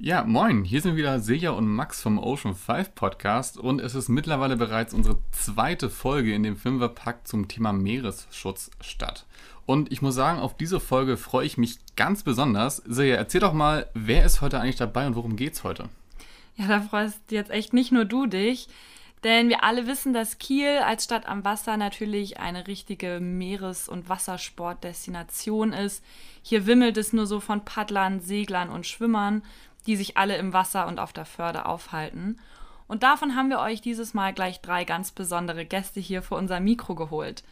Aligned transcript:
Ja, 0.00 0.22
moin, 0.22 0.62
hier 0.62 0.80
sind 0.80 0.94
wieder 0.94 1.18
Silja 1.18 1.50
und 1.50 1.66
Max 1.66 2.00
vom 2.00 2.20
Ocean 2.20 2.54
5 2.54 2.94
Podcast 2.94 3.58
und 3.58 3.80
es 3.80 3.96
ist 3.96 4.08
mittlerweile 4.08 4.56
bereits 4.56 4.94
unsere 4.94 5.18
zweite 5.32 5.90
Folge 5.90 6.32
in 6.32 6.44
dem 6.44 6.56
Fünferpack 6.56 7.26
zum 7.26 7.48
Thema 7.48 7.72
Meeresschutz 7.72 8.70
statt. 8.80 9.26
Und 9.66 9.90
ich 9.90 10.00
muss 10.00 10.14
sagen, 10.14 10.38
auf 10.38 10.56
diese 10.56 10.78
Folge 10.78 11.16
freue 11.16 11.46
ich 11.46 11.58
mich 11.58 11.78
ganz 11.96 12.22
besonders. 12.22 12.76
Silja, 12.86 13.16
erzähl 13.16 13.40
doch 13.40 13.52
mal, 13.52 13.90
wer 13.92 14.24
ist 14.24 14.40
heute 14.40 14.60
eigentlich 14.60 14.76
dabei 14.76 15.04
und 15.04 15.16
worum 15.16 15.34
geht's 15.34 15.64
heute? 15.64 15.88
Ja, 16.54 16.68
da 16.68 16.80
freust 16.80 17.32
jetzt 17.32 17.50
echt 17.50 17.72
nicht 17.72 17.90
nur 17.90 18.04
du 18.04 18.26
dich, 18.26 18.68
denn 19.24 19.48
wir 19.48 19.64
alle 19.64 19.88
wissen, 19.88 20.12
dass 20.12 20.38
Kiel 20.38 20.78
als 20.78 21.04
Stadt 21.04 21.26
am 21.26 21.44
Wasser 21.44 21.76
natürlich 21.76 22.38
eine 22.38 22.68
richtige 22.68 23.18
Meeres- 23.20 23.88
und 23.88 24.08
Wassersportdestination 24.08 25.72
ist. 25.72 26.04
Hier 26.42 26.66
wimmelt 26.66 26.96
es 26.96 27.12
nur 27.12 27.26
so 27.26 27.40
von 27.40 27.64
Paddlern, 27.64 28.20
Seglern 28.20 28.68
und 28.68 28.86
Schwimmern 28.86 29.42
die 29.86 29.96
sich 29.96 30.16
alle 30.16 30.36
im 30.36 30.52
Wasser 30.52 30.86
und 30.86 30.98
auf 30.98 31.12
der 31.12 31.24
Förde 31.24 31.66
aufhalten. 31.66 32.38
Und 32.86 33.02
davon 33.02 33.36
haben 33.36 33.50
wir 33.50 33.60
euch 33.60 33.80
dieses 33.80 34.14
Mal 34.14 34.32
gleich 34.32 34.60
drei 34.60 34.84
ganz 34.84 35.12
besondere 35.12 35.64
Gäste 35.64 36.00
hier 36.00 36.22
vor 36.22 36.38
unser 36.38 36.60
Mikro 36.60 36.94
geholt. 36.94 37.44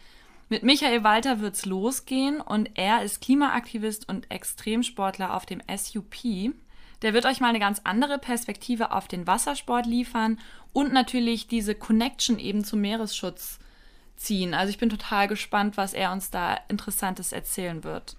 Mit 0.48 0.62
Michael 0.62 1.02
Walter 1.02 1.41
wird's 1.41 1.66
losgehen 1.66 2.41
und 2.41 2.70
er 2.74 3.02
ist 3.02 3.20
Klimaaktivist 3.20 4.09
und 4.09 4.30
Extremsportler 4.30 5.34
auf 5.34 5.45
dem 5.45 5.60
SUP. 5.77 6.52
Der 7.02 7.12
wird 7.12 7.27
euch 7.27 7.41
mal 7.41 7.48
eine 7.48 7.59
ganz 7.59 7.80
andere 7.84 8.19
Perspektive 8.19 8.92
auf 8.92 9.08
den 9.08 9.27
Wassersport 9.27 9.86
liefern 9.86 10.38
und 10.72 10.92
natürlich 10.92 11.48
diese 11.48 11.74
Connection 11.74 12.38
eben 12.38 12.64
zum 12.64 12.80
Meeresschutz 12.80 13.58
ziehen. 14.16 14.55
Also 14.55 14.70
ich 14.70 14.78
bin 14.78 14.88
total 14.88 15.28
gespannt, 15.28 15.77
was 15.77 15.92
er 15.92 16.12
uns 16.12 16.30
da 16.30 16.58
Interessantes 16.69 17.33
erzählen 17.33 17.84
wird. 17.84 18.16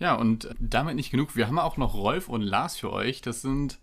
Ja, 0.00 0.14
und 0.14 0.48
damit 0.58 0.96
nicht 0.96 1.10
genug. 1.10 1.36
Wir 1.36 1.46
haben 1.46 1.58
auch 1.58 1.76
noch 1.76 1.94
Rolf 1.94 2.28
und 2.28 2.40
Lars 2.42 2.76
für 2.76 2.90
euch. 2.92 3.20
Das 3.20 3.42
sind 3.42 3.78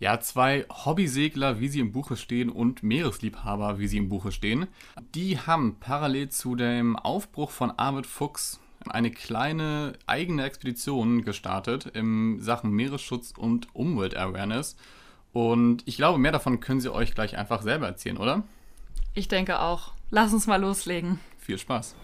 ja 0.00 0.18
zwei 0.18 0.66
Hobbysegler, 0.68 1.60
wie 1.60 1.68
sie 1.68 1.78
im 1.78 1.92
Buche 1.92 2.16
stehen, 2.16 2.50
und 2.50 2.82
Meeresliebhaber, 2.82 3.78
wie 3.78 3.86
sie 3.86 3.98
im 3.98 4.08
Buche 4.08 4.32
stehen. 4.32 4.66
Die 5.14 5.38
haben 5.38 5.76
parallel 5.78 6.28
zu 6.28 6.56
dem 6.56 6.96
Aufbruch 6.96 7.50
von 7.50 7.70
Arvid 7.70 8.06
Fuchs 8.06 8.60
eine 8.88 9.10
kleine 9.10 9.92
eigene 10.06 10.44
Expedition 10.44 11.22
gestartet 11.22 11.86
in 11.86 12.40
Sachen 12.40 12.72
Meeresschutz 12.72 13.32
und 13.36 13.72
Umwelt-Awareness. 13.74 14.76
Und 15.32 15.82
ich 15.86 15.96
glaube, 15.96 16.18
mehr 16.18 16.32
davon 16.32 16.60
können 16.60 16.80
sie 16.80 16.92
euch 16.92 17.14
gleich 17.14 17.36
einfach 17.36 17.62
selber 17.62 17.86
erzählen, 17.86 18.16
oder? 18.16 18.42
Ich 19.14 19.28
denke 19.28 19.60
auch. 19.60 19.92
Lass 20.10 20.32
uns 20.32 20.48
mal 20.48 20.60
loslegen. 20.60 21.20
Viel 21.38 21.58
Spaß. 21.58 21.94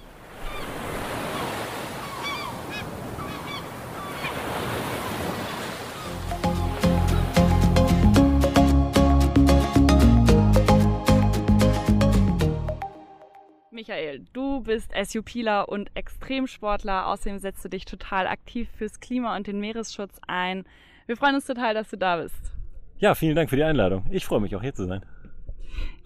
Michael, 13.76 14.24
du 14.32 14.62
bist 14.62 14.90
SUPler 15.04 15.68
und 15.68 15.90
Extremsportler. 15.94 17.08
Außerdem 17.08 17.38
setzt 17.38 17.62
du 17.62 17.68
dich 17.68 17.84
total 17.84 18.26
aktiv 18.26 18.70
fürs 18.74 19.00
Klima 19.00 19.36
und 19.36 19.46
den 19.46 19.60
Meeresschutz 19.60 20.18
ein. 20.26 20.64
Wir 21.04 21.18
freuen 21.18 21.34
uns 21.34 21.44
total, 21.44 21.74
dass 21.74 21.90
du 21.90 21.98
da 21.98 22.16
bist. 22.16 22.54
Ja, 22.96 23.14
vielen 23.14 23.36
Dank 23.36 23.50
für 23.50 23.56
die 23.56 23.64
Einladung. 23.64 24.06
Ich 24.10 24.24
freue 24.24 24.40
mich 24.40 24.56
auch 24.56 24.62
hier 24.62 24.74
zu 24.74 24.86
sein. 24.86 25.04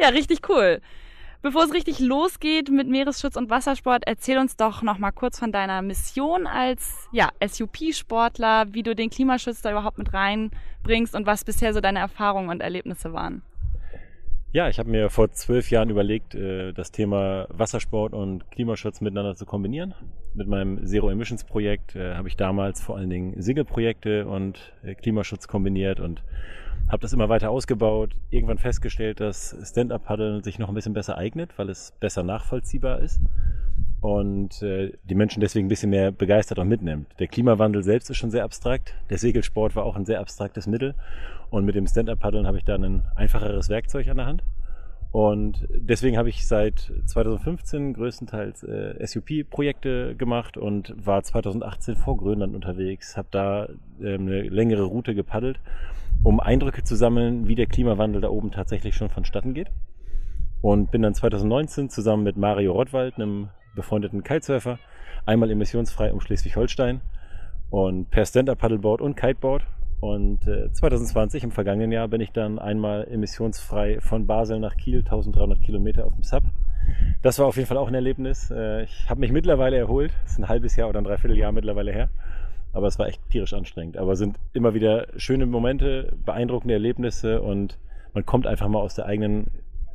Ja, 0.01 0.09
richtig 0.09 0.49
cool. 0.49 0.81
Bevor 1.43 1.63
es 1.63 1.73
richtig 1.73 2.01
losgeht 2.01 2.71
mit 2.71 2.89
Meeresschutz 2.89 3.37
und 3.37 3.51
Wassersport, 3.51 4.03
erzähl 4.05 4.39
uns 4.39 4.57
doch 4.57 4.83
noch 4.83 4.99
mal 4.99 5.13
kurz 5.13 5.39
von 5.39 5.53
deiner 5.53 5.81
Mission 5.81 6.49
als 6.49 7.09
ja, 7.13 7.29
SUP-Sportler, 7.41 8.75
wie 8.75 8.83
du 8.83 8.97
den 8.97 9.11
Klimaschutz 9.11 9.63
da 9.63 9.71
überhaupt 9.71 9.99
mit 9.99 10.13
reinbringst 10.13 11.15
und 11.15 11.25
was 11.25 11.45
bisher 11.45 11.73
so 11.73 11.81
deine 11.81 12.01
Erfahrungen 12.01 12.51
und 12.51 12.63
Erlebnisse 12.63 13.13
waren. 13.13 13.43
Ja, 14.53 14.69
ich 14.69 14.81
habe 14.81 14.91
mir 14.91 15.11
vor 15.11 15.31
zwölf 15.31 15.71
Jahren 15.71 15.91
überlegt, 15.91 16.35
äh, 16.35 16.73
das 16.73 16.91
Thema 16.91 17.47
Wassersport 17.51 18.13
und 18.13 18.51
Klimaschutz 18.51 19.01
miteinander 19.01 19.37
zu 19.37 19.47
kombinieren. 19.47 19.95
Mit 20.35 20.49
meinem 20.49 20.85
Zero 20.85 21.09
Emissions 21.09 21.45
Projekt 21.45 21.95
äh, 21.95 22.17
habe 22.17 22.27
ich 22.27 22.37
damals 22.37 22.83
vor 22.83 22.97
allen 22.97 23.11
Dingen 23.11 23.41
Single-Projekte 23.41 24.27
und 24.27 24.73
äh, 24.83 24.97
Klimaschutz 24.97 25.47
kombiniert 25.47 26.01
und 26.01 26.25
habe 26.89 27.01
das 27.01 27.13
immer 27.13 27.29
weiter 27.29 27.49
ausgebaut. 27.49 28.17
Irgendwann 28.31 28.59
festgestellt, 28.59 29.21
dass 29.21 29.57
Stand-Up-Paddeln 29.63 30.43
sich 30.43 30.59
noch 30.59 30.69
ein 30.69 30.75
bisschen 30.75 30.95
besser 30.95 31.17
eignet, 31.17 31.57
weil 31.57 31.69
es 31.69 31.93
besser 32.01 32.25
nachvollziehbar 32.25 32.99
ist 33.03 33.21
und 34.01 34.63
äh, 34.63 34.93
die 35.05 35.15
Menschen 35.15 35.41
deswegen 35.41 35.67
ein 35.67 35.69
bisschen 35.69 35.91
mehr 35.91 36.11
begeistert 36.11 36.59
und 36.59 36.69
mitnimmt. 36.69 37.07
Der 37.19 37.27
Klimawandel 37.27 37.83
selbst 37.83 38.09
ist 38.09 38.17
schon 38.17 38.31
sehr 38.31 38.45
abstrakt. 38.45 38.95
Der 39.11 39.19
Segelsport 39.19 39.77
war 39.77 39.85
auch 39.85 39.97
ein 39.97 40.07
sehr 40.07 40.21
abstraktes 40.21 40.67
Mittel. 40.67 40.95
Und 41.51 41.65
mit 41.65 41.75
dem 41.75 41.87
Stand-Up-Paddeln 41.87 42.47
habe 42.47 42.59
ich 42.59 42.65
da 42.65 42.77
ein 42.77 43.03
einfacheres 43.15 43.69
Werkzeug 43.69 44.09
an 44.09 44.17
der 44.17 44.27
Hand. 44.27 44.43
Und 45.13 45.67
deswegen 45.71 46.17
habe 46.17 46.29
ich 46.29 46.47
seit 46.47 46.93
2015 47.07 47.95
größtenteils 47.95 48.63
äh, 48.63 49.05
SUP-Projekte 49.05 50.15
gemacht 50.15 50.57
und 50.57 50.95
war 51.05 51.23
2018 51.23 51.97
vor 51.97 52.17
Grönland 52.17 52.55
unterwegs, 52.55 53.17
habe 53.17 53.29
da 53.33 53.69
äh, 54.01 54.15
eine 54.15 54.43
längere 54.43 54.85
Route 54.85 55.17
gepaddelt, 55.17 55.59
um 56.23 56.39
Eindrücke 56.39 56.85
zu 56.85 56.95
sammeln, 56.95 57.49
wie 57.49 57.57
der 57.57 57.67
Klimawandel 57.67 58.21
da 58.21 58.29
oben 58.29 58.53
tatsächlich 58.53 58.95
schon 58.95 59.11
vonstatten 59.11 59.53
geht. 59.53 59.73
Und 60.63 60.93
bin 60.93 61.03
dann 61.03 61.15
2019 61.15 61.89
zusammen 61.89 62.23
mit 62.23 62.37
Mario 62.37 62.73
Rottwald, 62.73 63.17
einem 63.17 63.49
befreundeten 63.75 64.23
Kitesurfer, 64.23 64.79
einmal 65.27 65.51
emissionsfrei 65.51 66.13
um 66.13 66.21
Schleswig-Holstein 66.21 67.01
und 67.71 68.11
per 68.11 68.25
Stand-Up-Paddleboard 68.25 69.01
und 69.01 69.17
Kiteboard. 69.17 69.65
Und 70.01 70.47
äh, 70.47 70.73
2020, 70.73 71.45
im 71.45 71.51
vergangenen 71.51 71.93
Jahr, 71.93 72.09
bin 72.09 72.23
ich 72.23 72.33
dann 72.33 72.59
einmal 72.59 73.07
emissionsfrei 73.09 74.01
von 74.01 74.27
Basel 74.27 74.59
nach 74.59 74.77
Kiel, 74.77 75.01
1300 75.01 75.61
Kilometer 75.63 76.07
auf 76.07 76.15
dem 76.15 76.23
Sub. 76.23 76.43
Das 77.23 77.39
war 77.39 77.47
auf 77.47 77.57
jeden 77.57 77.69
Fall 77.69 77.77
auch 77.77 77.89
ein 77.89 77.95
Erlebnis. 77.95 78.51
Äh, 78.51 78.85
ich 78.85 79.11
habe 79.11 79.21
mich 79.21 79.31
mittlerweile 79.31 79.77
erholt. 79.77 80.13
Das 80.23 80.33
ist 80.33 80.39
ein 80.39 80.49
halbes 80.49 80.75
Jahr 80.77 80.89
oder 80.89 81.01
ein 81.01 81.05
Dreivierteljahr 81.05 81.53
mittlerweile 81.53 81.93
her. 81.93 82.09
Aber 82.73 82.87
es 82.87 82.99
war 82.99 83.09
echt 83.09 83.21
tierisch 83.29 83.53
anstrengend. 83.53 83.99
Aber 83.99 84.17
sind 84.17 84.39
immer 84.55 84.73
wieder 84.73 85.09
schöne 85.17 85.45
Momente, 85.45 86.17
beeindruckende 86.25 86.75
Erlebnisse 86.75 87.43
und 87.43 87.79
man 88.15 88.25
kommt 88.25 88.47
einfach 88.47 88.69
mal 88.69 88.81
aus 88.81 88.95
der 88.95 89.07
eigenen 89.07 89.49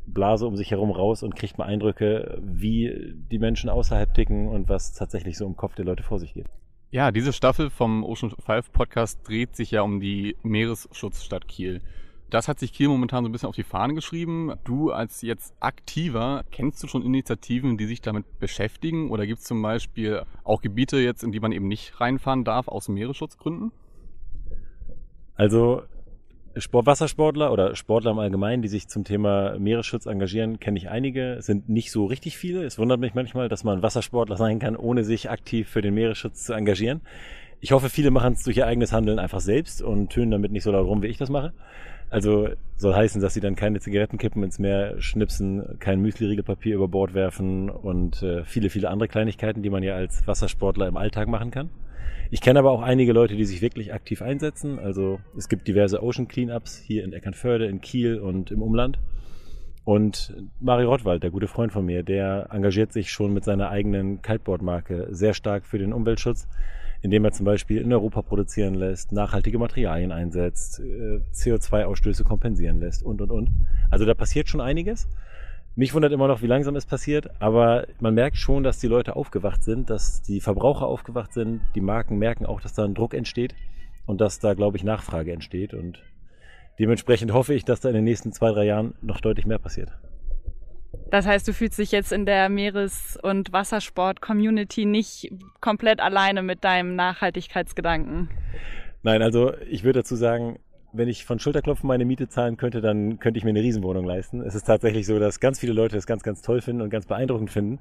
Blase 0.08 0.48
um 0.48 0.56
sich 0.56 0.72
herum 0.72 0.92
raus 0.92 1.24
und 1.24 1.36
kriegt 1.36 1.58
mal 1.58 1.66
Eindrücke, 1.66 2.40
wie 2.42 3.14
die 3.32 3.40
Menschen 3.40 3.70
außerhalb 3.70 4.14
ticken 4.14 4.48
und 4.48 4.70
was 4.70 4.94
tatsächlich 4.94 5.38
so 5.38 5.46
im 5.46 5.56
Kopf 5.56 5.76
der 5.76 5.86
Leute 5.86 6.04
vor 6.04 6.20
sich 6.20 6.34
geht. 6.34 6.48
Ja, 6.92 7.12
diese 7.12 7.34
Staffel 7.34 7.70
vom 7.70 8.04
Ocean 8.04 8.32
5 8.32 8.72
Podcast 8.72 9.28
dreht 9.28 9.56
sich 9.56 9.72
ja 9.72 9.82
um 9.82 10.00
die 10.00 10.38
Meeresschutzstadt 10.44 11.48
Kiel. 11.48 11.82
Das 12.30 12.48
hat 12.48 12.60
sich 12.60 12.74
Kiel 12.74 12.88
momentan 12.88 13.24
so 13.24 13.30
ein 13.30 13.32
bisschen 13.32 13.50
auf 13.50 13.56
die 13.56 13.64
Fahne 13.64 13.94
geschrieben. 13.94 14.54
Du 14.64 14.92
als 14.92 15.22
jetzt 15.22 15.54
Aktiver, 15.60 16.44
kennst 16.52 16.82
du 16.82 16.88
schon 16.88 17.04
Initiativen, 17.04 17.78
die 17.78 17.86
sich 17.86 18.02
damit 18.02 18.40
beschäftigen? 18.40 19.12
Oder 19.12 19.28
gibt 19.28 19.40
es 19.40 19.46
zum 19.46 19.62
Beispiel 19.62 20.24
auch 20.44 20.62
Gebiete 20.62 20.98
jetzt, 20.98 21.24
in 21.24 21.32
die 21.32 21.40
man 21.40 21.52
eben 21.52 21.68
nicht 21.68 22.00
reinfahren 22.02 22.44
darf 22.44 22.68
aus 22.68 22.88
Meeresschutzgründen? 22.88 23.72
Also 25.36 25.84
Sport, 26.58 26.86
Wassersportler 26.86 27.52
oder 27.52 27.76
Sportler 27.76 28.12
im 28.12 28.20
Allgemeinen, 28.20 28.62
die 28.62 28.70
sich 28.70 28.88
zum 28.88 29.04
Thema 29.04 29.60
Meeresschutz 29.60 30.06
engagieren, 30.06 30.60
kenne 30.60 30.78
ich 30.78 30.90
einige, 30.90 31.34
es 31.34 31.46
sind 31.46 31.68
nicht 31.68 31.92
so 31.92 32.06
richtig 32.06 32.38
viele. 32.38 32.64
Es 32.64 32.80
wundert 32.80 33.00
mich 33.00 33.14
manchmal, 33.14 33.50
dass 33.50 33.64
man 33.64 33.82
Wassersportler 33.82 34.38
sein 34.38 34.60
kann, 34.60 34.78
ohne 34.78 35.04
sich 35.04 35.30
aktiv 35.30 35.68
für 35.68 35.82
den 35.82 35.94
Meeresschutz 35.94 36.46
zu 36.46 36.54
engagieren. 36.54 37.02
Ich 37.60 37.72
hoffe, 37.72 37.90
viele 37.90 38.12
machen 38.12 38.34
es 38.34 38.44
durch 38.44 38.58
ihr 38.58 38.68
eigenes 38.68 38.94
Handeln 38.94 39.20
einfach 39.20 39.42
selbst 39.42 39.82
und 39.82 40.10
tönen 40.12 40.32
damit 40.32 40.52
nicht 40.52 40.64
so 40.64 40.72
laut 40.72 40.88
rum, 40.88 41.02
wie 41.02 41.08
ich 41.08 41.18
das 41.18 41.30
mache. 41.30 41.54
Also 42.10 42.50
soll 42.78 42.94
heißen, 42.94 43.22
dass 43.22 43.34
sie 43.34 43.42
dann 43.42 43.56
keine 43.56 43.80
Zigarettenkippen 43.80 44.44
ins 44.44 44.60
Meer 44.60 45.02
schnipsen, 45.02 45.80
kein 45.80 46.02
Müsli-Riegelpapier 46.02 46.76
über 46.76 46.88
Bord 46.88 47.14
werfen 47.14 47.70
und 47.70 48.22
äh, 48.22 48.44
viele, 48.44 48.70
viele 48.70 48.90
andere 48.90 49.10
Kleinigkeiten, 49.10 49.64
die 49.64 49.70
man 49.70 49.84
ja 49.84 49.96
als 49.96 50.26
Wassersportler 50.28 50.88
im 50.88 50.98
Alltag 50.98 51.28
machen 51.28 51.52
kann. 51.52 51.70
Ich 52.32 52.42
kenne 52.42 52.60
aber 52.60 52.72
auch 52.72 52.82
einige 52.82 53.14
Leute, 53.14 53.36
die 53.36 53.46
sich 53.46 53.62
wirklich 53.62 53.94
aktiv 53.94 54.22
einsetzen. 54.22 54.80
Also 54.80 55.20
es 55.38 55.48
gibt 55.48 55.68
diverse 55.68 56.02
Ocean 56.02 56.28
Cleanups 56.28 56.78
hier 56.78 57.04
in 57.04 57.14
Eckernförde, 57.14 57.66
in 57.66 57.82
Kiel 57.82 58.20
und 58.20 58.52
im 58.52 58.62
Umland. 58.62 59.00
Und 59.86 60.36
Mario 60.60 60.90
Rottwald, 60.90 61.22
der 61.22 61.30
gute 61.30 61.48
Freund 61.48 61.72
von 61.72 61.86
mir, 61.86 62.02
der 62.02 62.48
engagiert 62.52 62.92
sich 62.92 63.12
schon 63.12 63.34
mit 63.34 63.44
seiner 63.44 63.70
eigenen 63.70 64.22
Kiteboard-Marke 64.24 65.08
sehr 65.12 65.36
stark 65.36 65.68
für 65.68 65.78
den 65.78 65.94
Umweltschutz, 65.94 66.48
indem 67.04 67.24
er 67.24 67.32
zum 67.32 67.46
Beispiel 67.46 67.82
in 67.82 67.94
Europa 67.94 68.24
produzieren 68.24 68.74
lässt, 68.74 69.12
nachhaltige 69.12 69.60
Materialien 69.60 70.12
einsetzt, 70.12 70.80
äh, 70.80 71.20
CO2-Ausstöße 71.32 72.24
kompensieren 72.24 72.80
lässt 72.80 73.04
und, 73.04 73.22
und, 73.22 73.30
und. 73.30 73.52
Also 73.92 74.06
da 74.06 74.16
passiert 74.16 74.50
schon 74.50 74.60
einiges. 74.60 75.08
Mich 75.78 75.94
wundert 75.94 76.14
immer 76.14 76.30
noch, 76.30 76.42
wie 76.42 76.48
langsam 76.48 76.78
es 76.78 76.86
passiert, 76.86 77.30
aber 77.42 77.88
man 78.00 78.14
merkt 78.14 78.38
schon, 78.38 78.64
dass 78.64 78.80
die 78.80 78.88
Leute 78.88 79.18
aufgewacht 79.18 79.62
sind, 79.62 79.90
dass 79.90 80.22
die 80.22 80.40
Verbraucher 80.40 80.88
aufgewacht 80.88 81.34
sind, 81.34 81.62
die 81.76 81.82
Marken 81.82 82.18
merken 82.18 82.46
auch, 82.46 82.62
dass 82.62 82.74
da 82.74 82.86
ein 82.86 82.94
Druck 82.94 83.14
entsteht 83.14 83.56
und 84.06 84.22
dass 84.22 84.40
da, 84.40 84.54
glaube 84.54 84.78
ich, 84.78 84.86
Nachfrage 84.86 85.34
entsteht 85.34 85.74
und 85.74 86.02
dementsprechend 86.80 87.34
hoffe 87.34 87.54
ich, 87.54 87.66
dass 87.66 87.82
da 87.82 87.90
in 87.90 87.96
den 87.96 88.06
nächsten 88.06 88.32
zwei, 88.32 88.52
drei 88.52 88.64
Jahren 88.64 88.96
noch 89.02 89.20
deutlich 89.20 89.46
mehr 89.46 89.60
passiert. 89.60 89.92
Das 91.12 91.26
heißt, 91.26 91.46
du 91.46 91.52
fühlst 91.52 91.78
dich 91.78 91.92
jetzt 91.92 92.14
in 92.14 92.26
der 92.26 92.48
Meeres- 92.48 93.20
und 93.22 93.52
Wassersport-Community 93.52 94.86
nicht 94.86 95.30
komplett 95.60 96.00
alleine 96.00 96.42
mit 96.42 96.64
deinem 96.64 96.96
Nachhaltigkeitsgedanken? 96.96 98.30
Nein, 99.04 99.22
also 99.22 99.54
ich 99.70 99.84
würde 99.84 100.00
dazu 100.00 100.16
sagen, 100.16 100.58
wenn 100.98 101.08
ich 101.08 101.26
von 101.26 101.40
Schulterklopfen 101.40 101.88
meine 101.88 102.06
Miete 102.06 102.28
zahlen 102.28 102.58
könnte, 102.58 102.82
dann 102.82 103.20
könnte 103.20 103.38
ich 103.38 103.44
mir 103.44 103.52
eine 103.52 103.62
Riesenwohnung 103.62 104.06
leisten. 104.06 104.42
Es 104.42 104.56
ist 104.56 104.66
tatsächlich 104.66 105.06
so, 105.06 105.20
dass 105.20 105.40
ganz 105.40 105.60
viele 105.60 105.74
Leute 105.74 105.96
das 105.96 106.08
ganz, 106.08 106.24
ganz 106.24 106.42
toll 106.42 106.62
finden 106.62 106.82
und 106.82 106.90
ganz 106.90 107.06
beeindruckend 107.06 107.52
finden. 107.52 107.80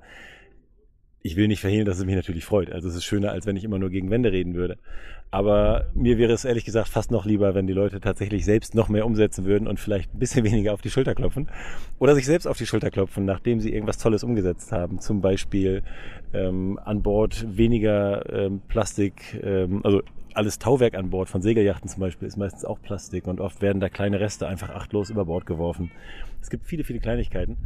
Ich 1.23 1.37
will 1.37 1.49
nicht 1.49 1.61
verhehlen, 1.61 1.87
dass 1.87 1.99
es 1.99 2.05
mich 2.05 2.17
natürlich 2.17 2.45
freut. 2.45 2.71
Also 2.71 2.89
es 2.89 2.97
ist 2.97 3.05
schöner, 3.05 3.31
als 3.31 3.47
wenn 3.47 3.57
ich 3.57 3.65
immer 3.65 3.79
nur 3.79 3.91
gegen 3.91 4.11
Wände 4.11 4.31
reden 4.31 4.55
würde. 4.55 4.79
Aber 5.31 5.87
mir 5.95 6.17
wäre 6.17 6.33
es 6.33 6.45
ehrlich 6.45 6.65
gesagt 6.65 6.89
fast 6.89 7.11
noch 7.11 7.25
lieber, 7.25 7.55
wenn 7.55 7.67
die 7.67 7.73
Leute 7.73 8.01
tatsächlich 8.01 8.45
selbst 8.45 8.75
noch 8.75 8.89
mehr 8.89 9.05
umsetzen 9.05 9.45
würden 9.45 9.67
und 9.67 9.81
vielleicht 9.81 10.15
ein 10.15 10.19
bisschen 10.19 10.45
weniger 10.51 10.73
auf 10.73 10.81
die 10.81 10.91
Schulter 10.91 11.15
klopfen. 11.15 11.49
Oder 11.99 12.15
sich 12.15 12.27
selbst 12.27 12.47
auf 12.47 12.57
die 12.57 12.67
Schulter 12.67 12.91
klopfen, 12.91 13.25
nachdem 13.25 13.61
sie 13.61 13.73
irgendwas 13.73 13.99
Tolles 13.99 14.23
umgesetzt 14.23 14.71
haben. 14.71 15.01
Zum 15.01 15.21
Beispiel 15.21 15.83
ähm, 16.33 16.79
an 16.85 17.03
Bord 17.03 17.45
weniger 17.57 18.33
ähm, 18.33 18.61
Plastik, 18.69 19.41
ähm, 19.43 19.81
also 19.85 20.03
alles 20.35 20.59
Tauwerk 20.59 20.95
an 20.95 21.11
Bord 21.11 21.29
von 21.29 21.43
Segelyachten 21.43 21.89
zum 21.89 22.01
Beispiel 22.01 22.27
ist 22.27 22.37
meistens 22.37 22.65
auch 22.65 22.81
Plastik 22.83 23.27
und 23.27 23.41
oft 23.41 23.63
werden 23.63 23.81
da 23.81 23.89
kleine 23.89 24.21
Reste 24.21 24.49
einfach 24.49 24.71
achtlos 24.71 25.11
über 25.11 25.25
Bord 25.25 25.47
geworfen. 25.47 25.93
Es 26.43 26.51
gibt 26.51 26.67
viele, 26.67 26.85
viele 26.85 26.99
Kleinigkeiten 26.99 27.57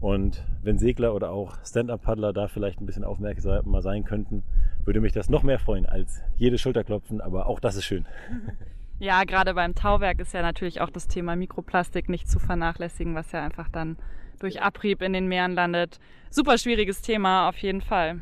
und 0.00 0.44
wenn 0.62 0.78
Segler 0.78 1.14
oder 1.14 1.30
auch 1.30 1.56
Stand-Up-Paddler 1.64 2.32
da 2.32 2.48
vielleicht 2.48 2.80
ein 2.80 2.86
bisschen 2.86 3.04
aufmerksamer 3.04 3.82
sein 3.82 4.04
könnten, 4.04 4.44
würde 4.84 5.00
mich 5.00 5.12
das 5.12 5.28
noch 5.28 5.42
mehr 5.42 5.58
freuen 5.58 5.86
als 5.86 6.22
jede 6.36 6.58
Schulterklopfen, 6.58 7.20
aber 7.20 7.46
auch 7.46 7.60
das 7.60 7.76
ist 7.76 7.84
schön. 7.84 8.06
Ja, 8.98 9.24
gerade 9.24 9.54
beim 9.54 9.74
Tauwerk 9.74 10.20
ist 10.20 10.32
ja 10.32 10.42
natürlich 10.42 10.80
auch 10.80 10.90
das 10.90 11.08
Thema 11.08 11.34
Mikroplastik 11.34 12.08
nicht 12.08 12.30
zu 12.30 12.38
vernachlässigen, 12.38 13.16
was 13.16 13.32
ja 13.32 13.42
einfach 13.42 13.68
dann 13.68 13.96
durch 14.38 14.62
Abrieb 14.62 15.02
in 15.02 15.12
den 15.12 15.26
Meeren 15.26 15.54
landet. 15.54 15.98
Super 16.30 16.56
schwieriges 16.56 17.02
Thema 17.02 17.48
auf 17.48 17.58
jeden 17.58 17.80
Fall. 17.80 18.20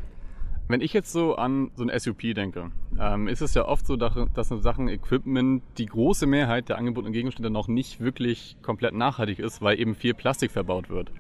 Wenn 0.69 0.81
ich 0.81 0.95
jetzt 0.95 1.12
so 1.12 1.35
an 1.35 1.71
so 1.75 1.85
ein 1.85 1.99
SUP 1.99 2.21
denke, 2.35 2.71
ähm, 2.99 3.29
ist 3.29 3.43
es 3.43 3.53
ja 3.53 3.67
oft 3.67 3.87
so, 3.87 3.97
dass 3.97 4.51
in 4.51 4.62
Sachen 4.62 4.89
Equipment 4.89 5.62
die 5.77 5.85
große 5.85 6.27
Mehrheit 6.27 6.71
der 6.71 6.79
angebotenen 6.79 7.12
Gegenstände 7.12 7.51
noch 7.51 7.69
nicht 7.69 8.01
wirklich 8.01 8.57
komplett 8.62 8.95
nachhaltig 8.95 9.39
ist, 9.39 9.61
weil 9.61 9.79
eben 9.79 9.95
viel 9.95 10.15
Plastik 10.15 10.51
verbaut 10.51 10.89
wird. 10.89 11.12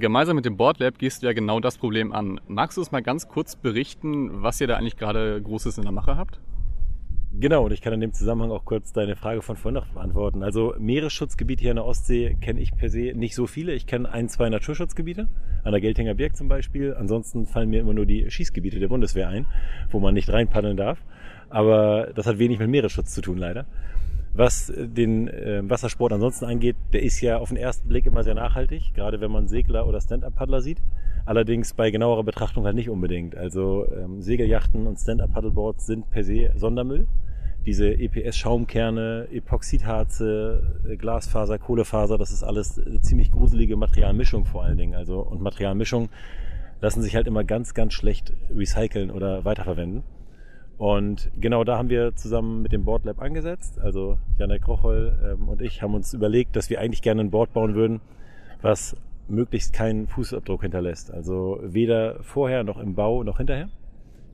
Gemeinsam 0.00 0.36
mit 0.36 0.44
dem 0.44 0.56
Boardlab 0.56 0.96
gehst 0.96 1.22
du 1.22 1.26
ja 1.26 1.32
genau 1.32 1.58
das 1.58 1.76
Problem 1.76 2.12
an. 2.12 2.40
Magst 2.46 2.76
du 2.76 2.82
es 2.82 2.92
mal 2.92 3.02
ganz 3.02 3.26
kurz 3.26 3.56
berichten, 3.56 4.42
was 4.44 4.60
ihr 4.60 4.68
da 4.68 4.76
eigentlich 4.76 4.96
gerade 4.96 5.42
Großes 5.42 5.76
in 5.76 5.82
der 5.82 5.90
Mache 5.90 6.16
habt? 6.16 6.38
Genau, 7.32 7.64
und 7.64 7.72
ich 7.72 7.80
kann 7.80 7.92
in 7.92 8.00
dem 8.00 8.12
Zusammenhang 8.12 8.52
auch 8.52 8.64
kurz 8.64 8.92
deine 8.92 9.16
Frage 9.16 9.42
von 9.42 9.56
vorhin 9.56 9.74
noch 9.74 9.88
beantworten. 9.88 10.44
Also 10.44 10.72
Meeresschutzgebiete 10.78 11.62
hier 11.62 11.72
in 11.72 11.76
der 11.78 11.84
Ostsee 11.84 12.36
kenne 12.40 12.60
ich 12.60 12.76
per 12.76 12.90
se 12.90 13.12
nicht 13.16 13.34
so 13.34 13.48
viele. 13.48 13.74
Ich 13.74 13.88
kenne 13.88 14.08
ein, 14.08 14.28
zwei 14.28 14.48
Naturschutzgebiete, 14.48 15.26
an 15.64 15.72
der 15.72 15.80
Geltinger 15.80 16.14
Birk 16.14 16.36
zum 16.36 16.46
Beispiel. 16.46 16.94
Ansonsten 16.94 17.46
fallen 17.46 17.68
mir 17.68 17.80
immer 17.80 17.92
nur 17.92 18.06
die 18.06 18.30
Schießgebiete 18.30 18.78
der 18.78 18.88
Bundeswehr 18.88 19.28
ein, 19.28 19.46
wo 19.90 19.98
man 19.98 20.14
nicht 20.14 20.30
reinpaddeln 20.30 20.76
darf. 20.76 21.02
Aber 21.50 22.12
das 22.14 22.26
hat 22.26 22.38
wenig 22.38 22.60
mit 22.60 22.70
Meeresschutz 22.70 23.12
zu 23.12 23.20
tun, 23.20 23.36
leider. 23.36 23.66
Was 24.34 24.72
den 24.76 25.28
äh, 25.28 25.62
Wassersport 25.68 26.12
ansonsten 26.12 26.44
angeht, 26.44 26.76
der 26.92 27.02
ist 27.02 27.20
ja 27.20 27.38
auf 27.38 27.48
den 27.48 27.56
ersten 27.56 27.88
Blick 27.88 28.06
immer 28.06 28.22
sehr 28.22 28.34
nachhaltig, 28.34 28.94
gerade 28.94 29.20
wenn 29.20 29.30
man 29.30 29.48
Segler 29.48 29.86
oder 29.86 30.00
Stand-Up-Paddler 30.00 30.60
sieht. 30.60 30.78
Allerdings 31.24 31.74
bei 31.74 31.90
genauerer 31.90 32.24
Betrachtung 32.24 32.64
halt 32.64 32.76
nicht 32.76 32.88
unbedingt. 32.88 33.36
Also 33.36 33.86
ähm, 33.92 34.22
Segelyachten 34.22 34.86
und 34.86 34.98
Stand-Up-Paddleboards 34.98 35.86
sind 35.86 36.08
per 36.10 36.24
se 36.24 36.50
Sondermüll 36.56 37.06
diese 37.68 37.90
EPS-Schaumkerne, 37.90 39.28
Epoxidharze, 39.30 40.62
äh, 40.88 40.96
Glasfaser, 40.96 41.58
Kohlefaser, 41.58 42.16
das 42.16 42.30
ist 42.30 42.42
alles 42.42 42.78
eine 42.78 43.02
ziemlich 43.02 43.30
gruselige 43.30 43.76
Materialmischung 43.76 44.46
vor 44.46 44.64
allen 44.64 44.78
Dingen. 44.78 44.94
Also, 44.94 45.20
und 45.20 45.42
Materialmischung 45.42 46.08
lassen 46.80 47.02
sich 47.02 47.14
halt 47.14 47.26
immer 47.26 47.44
ganz, 47.44 47.74
ganz 47.74 47.92
schlecht 47.92 48.32
recyceln 48.54 49.10
oder 49.10 49.44
weiterverwenden. 49.44 50.02
Und 50.78 51.30
genau 51.40 51.64
da 51.64 51.76
haben 51.76 51.90
wir 51.90 52.14
zusammen 52.14 52.62
mit 52.62 52.72
dem 52.72 52.84
Boardlab 52.84 53.20
angesetzt. 53.20 53.80
Also 53.80 54.16
Janek 54.38 54.62
Krochol 54.62 55.18
ähm, 55.24 55.48
und 55.48 55.60
ich 55.60 55.82
haben 55.82 55.94
uns 55.94 56.14
überlegt, 56.14 56.54
dass 56.54 56.70
wir 56.70 56.80
eigentlich 56.80 57.02
gerne 57.02 57.20
ein 57.20 57.30
Board 57.30 57.52
bauen 57.52 57.74
würden, 57.74 58.00
was 58.62 58.96
möglichst 59.28 59.72
keinen 59.72 60.06
Fußabdruck 60.06 60.62
hinterlässt. 60.62 61.12
Also 61.12 61.58
weder 61.62 62.22
vorher 62.22 62.62
noch 62.62 62.78
im 62.78 62.94
Bau 62.94 63.24
noch 63.24 63.38
hinterher. 63.38 63.68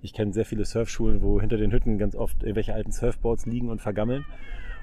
Ich 0.03 0.13
kenne 0.13 0.35
sehr 0.35 0.45
viele 0.45 0.67
Surfschulen, 0.67 1.23
wo 1.23 1.41
hinter 1.41 1.57
den 1.57 1.73
Hütten 1.73 1.97
ganz 1.97 2.15
oft 2.15 2.43
irgendwelche 2.43 2.75
alten 2.75 2.93
Surfboards 2.93 3.47
liegen 3.47 3.71
und 3.71 3.81
vergammeln. 3.81 4.27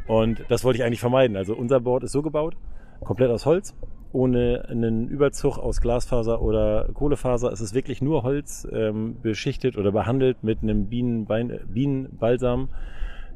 Und 0.08 0.44
das 0.50 0.64
wollte 0.64 0.80
ich 0.80 0.84
eigentlich 0.84 1.00
vermeiden. 1.00 1.38
Also 1.38 1.56
unser 1.56 1.80
Board 1.80 2.04
ist 2.04 2.12
so 2.12 2.24
gebaut, 2.24 2.58
komplett 3.02 3.30
aus 3.30 3.46
Holz, 3.46 3.76
ohne 4.14 4.66
einen 4.70 5.08
Überzug 5.08 5.58
aus 5.58 5.82
Glasfaser 5.82 6.42
oder 6.42 6.90
Kohlefaser. 6.94 7.52
Es 7.52 7.62
ist 7.62 7.74
wirklich 7.74 8.02
nur 8.02 8.24
Holz 8.24 8.68
ähm, 8.72 9.18
beschichtet 9.22 9.78
oder 9.78 9.92
behandelt 9.92 10.44
mit 10.44 10.62
einem 10.62 10.88
Bienenbein, 10.88 11.60
Bienenbalsam, 11.68 12.70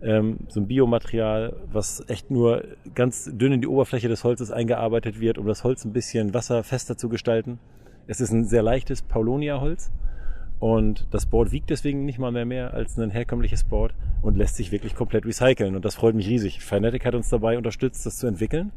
ähm, 0.02 0.40
so 0.50 0.60
ein 0.60 0.68
Biomaterial, 0.68 1.56
was 1.72 2.04
echt 2.08 2.30
nur 2.30 2.64
ganz 2.94 3.30
dünn 3.34 3.54
in 3.54 3.62
die 3.62 3.68
Oberfläche 3.68 4.08
des 4.08 4.24
Holzes 4.24 4.52
eingearbeitet 4.52 5.20
wird, 5.20 5.38
um 5.38 5.48
das 5.48 5.64
Holz 5.64 5.86
ein 5.86 5.94
bisschen 5.94 6.34
wasserfester 6.34 6.98
zu 6.98 7.10
gestalten. 7.10 7.60
Es 8.08 8.22
ist 8.22 8.32
ein 8.32 8.46
sehr 8.46 8.62
leichtes 8.62 9.02
Paulonia-Holz 9.02 9.92
und 10.60 11.08
das 11.12 11.26
Board 11.26 11.52
wiegt 11.52 11.70
deswegen 11.70 12.06
nicht 12.06 12.20
mal 12.20 12.32
mehr 12.32 12.46
mehr 12.46 12.74
als 12.74 12.98
ein 12.98 13.10
herkömmliches 13.10 13.64
Board 13.64 13.94
und 14.22 14.38
lässt 14.38 14.56
sich 14.56 14.72
wirklich 14.72 14.96
komplett 14.96 15.26
recyceln. 15.26 15.76
Und 15.76 15.86
das 15.86 15.96
freut 15.96 16.16
mich 16.16 16.28
riesig. 16.28 16.62
Fanatic 16.62 17.06
hat 17.06 17.16
uns 17.16 17.30
dabei 17.30 17.58
unterstützt, 17.58 18.06
das 18.06 18.18
zu 18.18 18.28
entwickeln. 18.28 18.72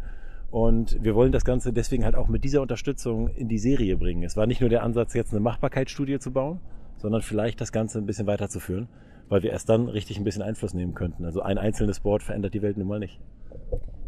Und 0.50 1.02
wir 1.02 1.14
wollen 1.14 1.32
das 1.32 1.44
Ganze 1.44 1.72
deswegen 1.72 2.04
halt 2.04 2.14
auch 2.14 2.28
mit 2.28 2.42
dieser 2.42 2.62
Unterstützung 2.62 3.28
in 3.28 3.48
die 3.48 3.58
Serie 3.58 3.96
bringen. 3.96 4.22
Es 4.22 4.36
war 4.36 4.46
nicht 4.46 4.60
nur 4.60 4.70
der 4.70 4.82
Ansatz, 4.82 5.12
jetzt 5.14 5.32
eine 5.32 5.40
Machbarkeitsstudie 5.40 6.18
zu 6.18 6.32
bauen, 6.32 6.60
sondern 6.96 7.20
vielleicht 7.20 7.60
das 7.60 7.70
Ganze 7.70 7.98
ein 7.98 8.06
bisschen 8.06 8.26
weiterzuführen, 8.26 8.88
weil 9.28 9.42
wir 9.42 9.50
erst 9.50 9.68
dann 9.68 9.88
richtig 9.88 10.18
ein 10.18 10.24
bisschen 10.24 10.42
Einfluss 10.42 10.72
nehmen 10.72 10.94
könnten. 10.94 11.24
Also 11.24 11.42
ein 11.42 11.58
einzelnes 11.58 12.00
Board 12.00 12.22
verändert 12.22 12.54
die 12.54 12.62
Welt 12.62 12.78
nun 12.78 12.88
mal 12.88 12.98
nicht. 12.98 13.20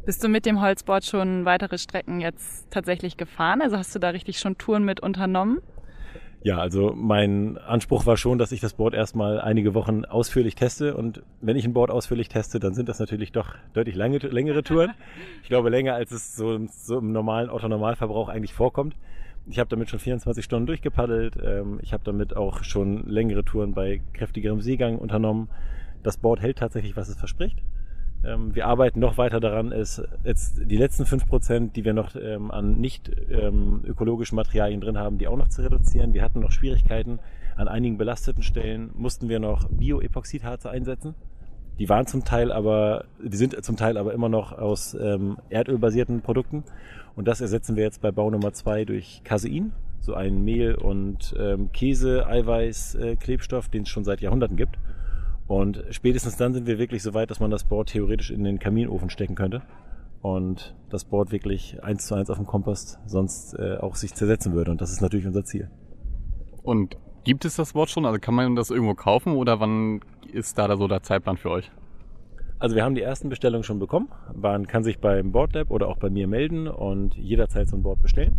Bist 0.06 0.24
du 0.24 0.28
mit 0.28 0.46
dem 0.46 0.62
Holzboard 0.62 1.04
schon 1.04 1.44
weitere 1.44 1.76
Strecken 1.76 2.20
jetzt 2.20 2.70
tatsächlich 2.70 3.18
gefahren? 3.18 3.60
Also 3.60 3.76
hast 3.76 3.94
du 3.94 3.98
da 3.98 4.08
richtig 4.08 4.38
schon 4.38 4.56
Touren 4.56 4.84
mit 4.84 5.00
unternommen? 5.00 5.60
Ja, 6.42 6.58
also 6.58 6.94
mein 6.94 7.58
Anspruch 7.58 8.06
war 8.06 8.16
schon, 8.16 8.38
dass 8.38 8.50
ich 8.50 8.60
das 8.60 8.72
Board 8.72 8.94
erstmal 8.94 9.40
einige 9.40 9.74
Wochen 9.74 10.06
ausführlich 10.06 10.54
teste. 10.54 10.96
Und 10.96 11.22
wenn 11.42 11.56
ich 11.56 11.66
ein 11.66 11.74
Board 11.74 11.90
ausführlich 11.90 12.28
teste, 12.28 12.58
dann 12.58 12.72
sind 12.72 12.88
das 12.88 12.98
natürlich 12.98 13.30
doch 13.32 13.54
deutlich 13.74 13.94
lange, 13.94 14.18
längere 14.18 14.62
Touren. 14.62 14.92
Ich 15.42 15.48
glaube, 15.50 15.68
länger 15.68 15.94
als 15.94 16.12
es 16.12 16.34
so, 16.34 16.58
so 16.68 16.98
im 16.98 17.12
normalen 17.12 17.50
Autonormalverbrauch 17.50 18.30
eigentlich 18.30 18.54
vorkommt. 18.54 18.96
Ich 19.48 19.58
habe 19.58 19.68
damit 19.68 19.90
schon 19.90 19.98
24 19.98 20.42
Stunden 20.42 20.66
durchgepaddelt. 20.66 21.36
Ähm, 21.42 21.78
ich 21.82 21.92
habe 21.92 22.04
damit 22.04 22.34
auch 22.34 22.64
schon 22.64 23.06
längere 23.06 23.44
Touren 23.44 23.74
bei 23.74 24.00
kräftigerem 24.14 24.62
Seegang 24.62 24.98
unternommen. 24.98 25.50
Das 26.02 26.16
Board 26.16 26.40
hält 26.40 26.58
tatsächlich, 26.58 26.96
was 26.96 27.10
es 27.10 27.16
verspricht. 27.16 27.58
Ähm, 28.24 28.54
wir 28.54 28.66
arbeiten 28.66 29.00
noch 29.00 29.16
weiter 29.18 29.40
daran, 29.40 29.72
es 29.72 30.02
jetzt 30.24 30.60
die 30.64 30.76
letzten 30.76 31.06
fünf 31.06 31.26
Prozent, 31.26 31.76
die 31.76 31.84
wir 31.84 31.94
noch 31.94 32.14
ähm, 32.16 32.50
an 32.50 32.74
nicht 32.80 33.10
ähm, 33.30 33.82
ökologischen 33.86 34.36
Materialien 34.36 34.80
drin 34.80 34.98
haben, 34.98 35.18
die 35.18 35.26
auch 35.26 35.36
noch 35.36 35.48
zu 35.48 35.62
reduzieren. 35.62 36.12
Wir 36.12 36.22
hatten 36.22 36.40
noch 36.40 36.52
Schwierigkeiten. 36.52 37.18
An 37.56 37.68
einigen 37.68 37.98
belasteten 37.98 38.42
Stellen 38.42 38.90
mussten 38.94 39.28
wir 39.28 39.38
noch 39.38 39.68
Bioepoxidharze 39.68 40.70
einsetzen. 40.70 41.14
Die 41.78 41.88
waren 41.88 42.06
zum 42.06 42.24
Teil 42.24 42.52
aber, 42.52 43.04
die 43.24 43.36
sind 43.36 43.64
zum 43.64 43.76
Teil 43.76 43.96
aber 43.96 44.12
immer 44.12 44.28
noch 44.28 44.52
aus 44.52 44.94
ähm, 44.94 45.38
erdölbasierten 45.48 46.20
Produkten. 46.20 46.64
Und 47.16 47.26
das 47.26 47.40
ersetzen 47.40 47.74
wir 47.76 47.84
jetzt 47.84 48.02
bei 48.02 48.10
Bau 48.12 48.30
Nummer 48.30 48.52
zwei 48.52 48.84
durch 48.84 49.22
Casein, 49.24 49.72
so 50.00 50.12
ein 50.14 50.44
Mehl- 50.44 50.74
und 50.74 51.34
ähm, 51.38 51.72
Käse-Eiweiß-Klebstoff, 51.72 53.68
äh, 53.68 53.70
den 53.70 53.82
es 53.84 53.88
schon 53.88 54.04
seit 54.04 54.20
Jahrhunderten 54.20 54.56
gibt. 54.58 54.78
Und 55.50 55.82
spätestens 55.90 56.36
dann 56.36 56.54
sind 56.54 56.68
wir 56.68 56.78
wirklich 56.78 57.02
so 57.02 57.12
weit, 57.12 57.28
dass 57.28 57.40
man 57.40 57.50
das 57.50 57.64
Board 57.64 57.88
theoretisch 57.88 58.30
in 58.30 58.44
den 58.44 58.60
Kaminofen 58.60 59.10
stecken 59.10 59.34
könnte 59.34 59.62
und 60.22 60.76
das 60.90 61.04
Board 61.04 61.32
wirklich 61.32 61.82
eins 61.82 62.06
zu 62.06 62.14
eins 62.14 62.30
auf 62.30 62.36
dem 62.36 62.46
Kompost 62.46 63.00
sonst 63.06 63.54
äh, 63.54 63.78
auch 63.78 63.96
sich 63.96 64.14
zersetzen 64.14 64.52
würde. 64.52 64.70
Und 64.70 64.80
das 64.80 64.92
ist 64.92 65.00
natürlich 65.00 65.26
unser 65.26 65.44
Ziel. 65.44 65.68
Und 66.62 66.96
gibt 67.24 67.44
es 67.44 67.56
das 67.56 67.72
Board 67.72 67.90
schon? 67.90 68.06
Also 68.06 68.20
kann 68.20 68.36
man 68.36 68.54
das 68.54 68.70
irgendwo 68.70 68.94
kaufen 68.94 69.34
oder 69.34 69.58
wann 69.58 70.02
ist 70.32 70.56
da 70.56 70.76
so 70.76 70.86
der 70.86 71.02
Zeitplan 71.02 71.36
für 71.36 71.50
euch? 71.50 71.68
Also 72.60 72.76
wir 72.76 72.84
haben 72.84 72.94
die 72.94 73.02
ersten 73.02 73.28
Bestellungen 73.28 73.64
schon 73.64 73.80
bekommen. 73.80 74.06
Man 74.32 74.68
kann 74.68 74.84
sich 74.84 75.00
beim 75.00 75.32
Boardlab 75.32 75.72
oder 75.72 75.88
auch 75.88 75.96
bei 75.96 76.10
mir 76.10 76.28
melden 76.28 76.68
und 76.68 77.16
jederzeit 77.16 77.68
so 77.68 77.76
ein 77.76 77.82
Board 77.82 78.00
bestellen. 78.00 78.36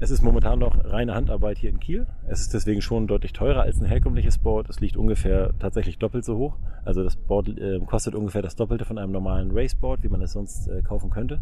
Es 0.00 0.12
ist 0.12 0.22
momentan 0.22 0.60
noch 0.60 0.84
reine 0.84 1.16
Handarbeit 1.16 1.58
hier 1.58 1.70
in 1.70 1.80
Kiel. 1.80 2.06
Es 2.28 2.40
ist 2.40 2.54
deswegen 2.54 2.80
schon 2.80 3.08
deutlich 3.08 3.32
teurer 3.32 3.62
als 3.62 3.80
ein 3.80 3.84
herkömmliches 3.84 4.38
Board. 4.38 4.70
Es 4.70 4.78
liegt 4.78 4.96
ungefähr 4.96 5.50
tatsächlich 5.58 5.98
doppelt 5.98 6.24
so 6.24 6.36
hoch. 6.38 6.56
Also 6.84 7.02
das 7.02 7.16
Board 7.16 7.48
äh, 7.58 7.80
kostet 7.80 8.14
ungefähr 8.14 8.40
das 8.40 8.54
Doppelte 8.54 8.84
von 8.84 8.96
einem 8.96 9.10
normalen 9.10 9.50
Raceboard, 9.50 10.04
wie 10.04 10.08
man 10.08 10.22
es 10.22 10.32
sonst 10.32 10.68
äh, 10.68 10.82
kaufen 10.82 11.10
könnte. 11.10 11.40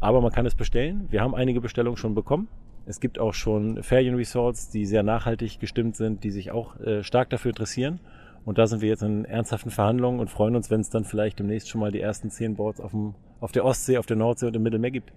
Aber 0.00 0.20
man 0.20 0.32
kann 0.32 0.44
es 0.44 0.54
bestellen. 0.54 1.06
Wir 1.08 1.22
haben 1.22 1.34
einige 1.34 1.62
Bestellungen 1.62 1.96
schon 1.96 2.14
bekommen. 2.14 2.48
Es 2.84 3.00
gibt 3.00 3.18
auch 3.18 3.32
schon 3.32 3.82
Ferienresorts, 3.82 4.68
die 4.68 4.84
sehr 4.84 5.02
nachhaltig 5.02 5.58
gestimmt 5.58 5.96
sind, 5.96 6.24
die 6.24 6.30
sich 6.30 6.50
auch 6.50 6.78
äh, 6.80 7.02
stark 7.02 7.30
dafür 7.30 7.52
interessieren. 7.52 8.00
Und 8.44 8.58
da 8.58 8.66
sind 8.66 8.82
wir 8.82 8.90
jetzt 8.90 9.02
in 9.02 9.24
ernsthaften 9.24 9.70
Verhandlungen 9.70 10.20
und 10.20 10.28
freuen 10.28 10.56
uns, 10.56 10.70
wenn 10.70 10.80
es 10.80 10.90
dann 10.90 11.04
vielleicht 11.04 11.38
demnächst 11.38 11.70
schon 11.70 11.80
mal 11.80 11.90
die 11.90 12.02
ersten 12.02 12.28
zehn 12.28 12.54
Boards 12.54 12.82
auf, 12.82 12.90
dem, 12.90 13.14
auf 13.40 13.52
der 13.52 13.64
Ostsee, 13.64 13.96
auf 13.96 14.06
der 14.06 14.16
Nordsee 14.18 14.46
und 14.46 14.56
im 14.56 14.62
Mittelmeer 14.62 14.90
gibt. 14.90 15.10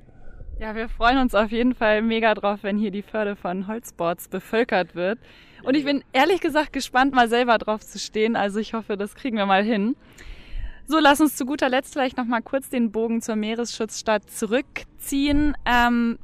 Ja, 0.61 0.75
wir 0.75 0.89
freuen 0.89 1.17
uns 1.17 1.33
auf 1.33 1.49
jeden 1.49 1.73
Fall 1.73 2.03
mega 2.03 2.35
drauf, 2.35 2.59
wenn 2.61 2.77
hier 2.77 2.91
die 2.91 3.01
Förde 3.01 3.35
von 3.35 3.65
Holzboards 3.65 4.27
bevölkert 4.27 4.93
wird. 4.93 5.17
Und 5.63 5.75
ich 5.75 5.85
bin 5.85 6.03
ehrlich 6.13 6.39
gesagt 6.39 6.71
gespannt, 6.71 7.15
mal 7.15 7.27
selber 7.27 7.57
drauf 7.57 7.81
zu 7.81 7.97
stehen. 7.97 8.35
Also 8.35 8.59
ich 8.59 8.75
hoffe, 8.75 8.95
das 8.95 9.15
kriegen 9.15 9.37
wir 9.37 9.47
mal 9.47 9.63
hin. 9.63 9.95
So, 10.85 10.99
lass 10.99 11.19
uns 11.19 11.35
zu 11.35 11.47
guter 11.47 11.67
Letzt 11.67 11.93
vielleicht 11.93 12.15
noch 12.15 12.25
mal 12.25 12.43
kurz 12.43 12.69
den 12.69 12.91
Bogen 12.91 13.23
zur 13.23 13.37
Meeresschutzstadt 13.37 14.29
zurückziehen. 14.29 15.57
Ähm, 15.65 16.19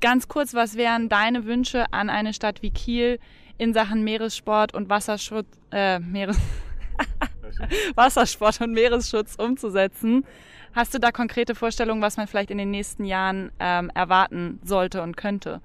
ganz 0.00 0.28
kurz, 0.28 0.54
was 0.54 0.76
wären 0.76 1.08
deine 1.08 1.44
Wünsche 1.44 1.92
an 1.92 2.10
eine 2.10 2.32
Stadt 2.32 2.62
wie 2.62 2.70
Kiel 2.70 3.18
in 3.58 3.74
Sachen 3.74 4.04
Meeressport 4.04 4.72
und 4.72 4.88
Wasserschutz, 4.88 5.48
äh, 5.72 5.98
Meeres 5.98 6.38
Wassersport 7.96 8.60
und 8.60 8.70
Meeresschutz 8.70 9.34
umzusetzen? 9.34 10.24
Hast 10.74 10.92
du 10.92 10.98
da 10.98 11.12
konkrete 11.12 11.54
Vorstellungen, 11.54 12.02
was 12.02 12.16
man 12.16 12.26
vielleicht 12.26 12.50
in 12.50 12.58
den 12.58 12.70
nächsten 12.70 13.04
Jahren 13.04 13.52
ähm, 13.60 13.90
erwarten 13.94 14.58
sollte 14.64 15.02
und 15.02 15.16
könnte? 15.16 15.60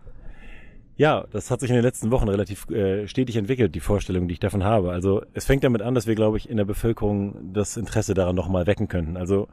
Ja, 0.98 1.26
das 1.32 1.50
hat 1.50 1.62
sich 1.62 1.70
in 1.70 1.76
den 1.76 1.84
letzten 1.84 2.12
Wochen 2.12 2.28
relativ 2.28 2.70
äh, 2.70 3.08
stetig 3.08 3.38
entwickelt, 3.38 3.74
die 3.74 3.80
Vorstellung, 3.80 4.28
die 4.28 4.34
ich 4.34 4.40
davon 4.40 4.64
habe. 4.64 4.92
Also 4.92 5.24
es 5.34 5.46
fängt 5.46 5.64
damit 5.64 5.82
an, 5.82 5.96
dass 5.96 6.06
wir, 6.06 6.14
glaube 6.14 6.38
ich, 6.38 6.50
in 6.50 6.58
der 6.58 6.66
Bevölkerung 6.66 7.54
das 7.54 7.78
Interesse 7.78 8.14
daran 8.14 8.36
nochmal 8.36 8.68
wecken 8.68 8.88
könnten. 8.88 9.18
Also 9.18 9.48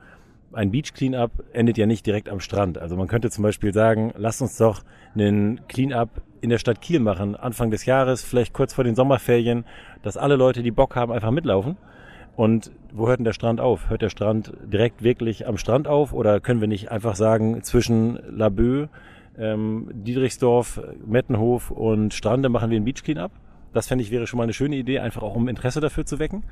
ein 0.52 0.70
Beach 0.70 0.92
Cleanup 0.92 1.30
endet 1.52 1.78
ja 1.78 1.86
nicht 1.86 2.04
direkt 2.04 2.28
am 2.28 2.40
Strand. 2.40 2.78
Also 2.78 2.96
man 2.96 3.08
könnte 3.08 3.30
zum 3.30 3.42
Beispiel 3.42 3.72
sagen, 3.72 4.12
lasst 4.16 4.42
uns 4.42 4.58
doch 4.58 4.82
einen 5.14 5.66
Cleanup 5.68 6.10
in 6.40 6.50
der 6.50 6.58
Stadt 6.58 6.80
Kiel 6.80 7.00
machen, 7.00 7.34
Anfang 7.34 7.70
des 7.70 7.86
Jahres, 7.86 8.22
vielleicht 8.22 8.52
kurz 8.52 8.74
vor 8.74 8.84
den 8.84 8.94
Sommerferien, 8.94 9.64
dass 10.02 10.16
alle 10.16 10.36
Leute, 10.36 10.62
die 10.62 10.70
Bock 10.70 10.96
haben, 10.96 11.12
einfach 11.12 11.30
mitlaufen. 11.30 11.76
Und 12.36 12.70
wo 12.92 13.08
hört 13.08 13.18
denn 13.18 13.24
der 13.24 13.32
Strand 13.32 13.60
auf? 13.60 13.88
Hört 13.88 14.02
der 14.02 14.10
Strand 14.10 14.52
direkt 14.64 15.02
wirklich 15.02 15.46
am 15.46 15.56
Strand 15.56 15.88
auf 15.88 16.12
oder 16.12 16.38
können 16.40 16.60
wir 16.60 16.68
nicht 16.68 16.90
einfach 16.90 17.16
sagen, 17.16 17.62
zwischen 17.62 18.18
Laboe 18.30 18.88
ähm, 19.38 19.88
Diedrichsdorf, 19.92 20.80
Mettenhof 21.04 21.70
und 21.70 22.14
Strande 22.14 22.48
machen 22.48 22.70
wir 22.70 22.78
ein 22.78 22.84
Beach 22.84 23.02
Cleanup. 23.02 23.32
Das 23.72 23.88
fände 23.88 24.02
ich 24.02 24.10
wäre 24.10 24.26
schon 24.26 24.38
mal 24.38 24.44
eine 24.44 24.54
schöne 24.54 24.76
Idee, 24.76 25.00
einfach 25.00 25.22
auch 25.22 25.34
um 25.34 25.48
Interesse 25.48 25.80
dafür 25.80 26.06
zu 26.06 26.18
wecken. 26.18 26.44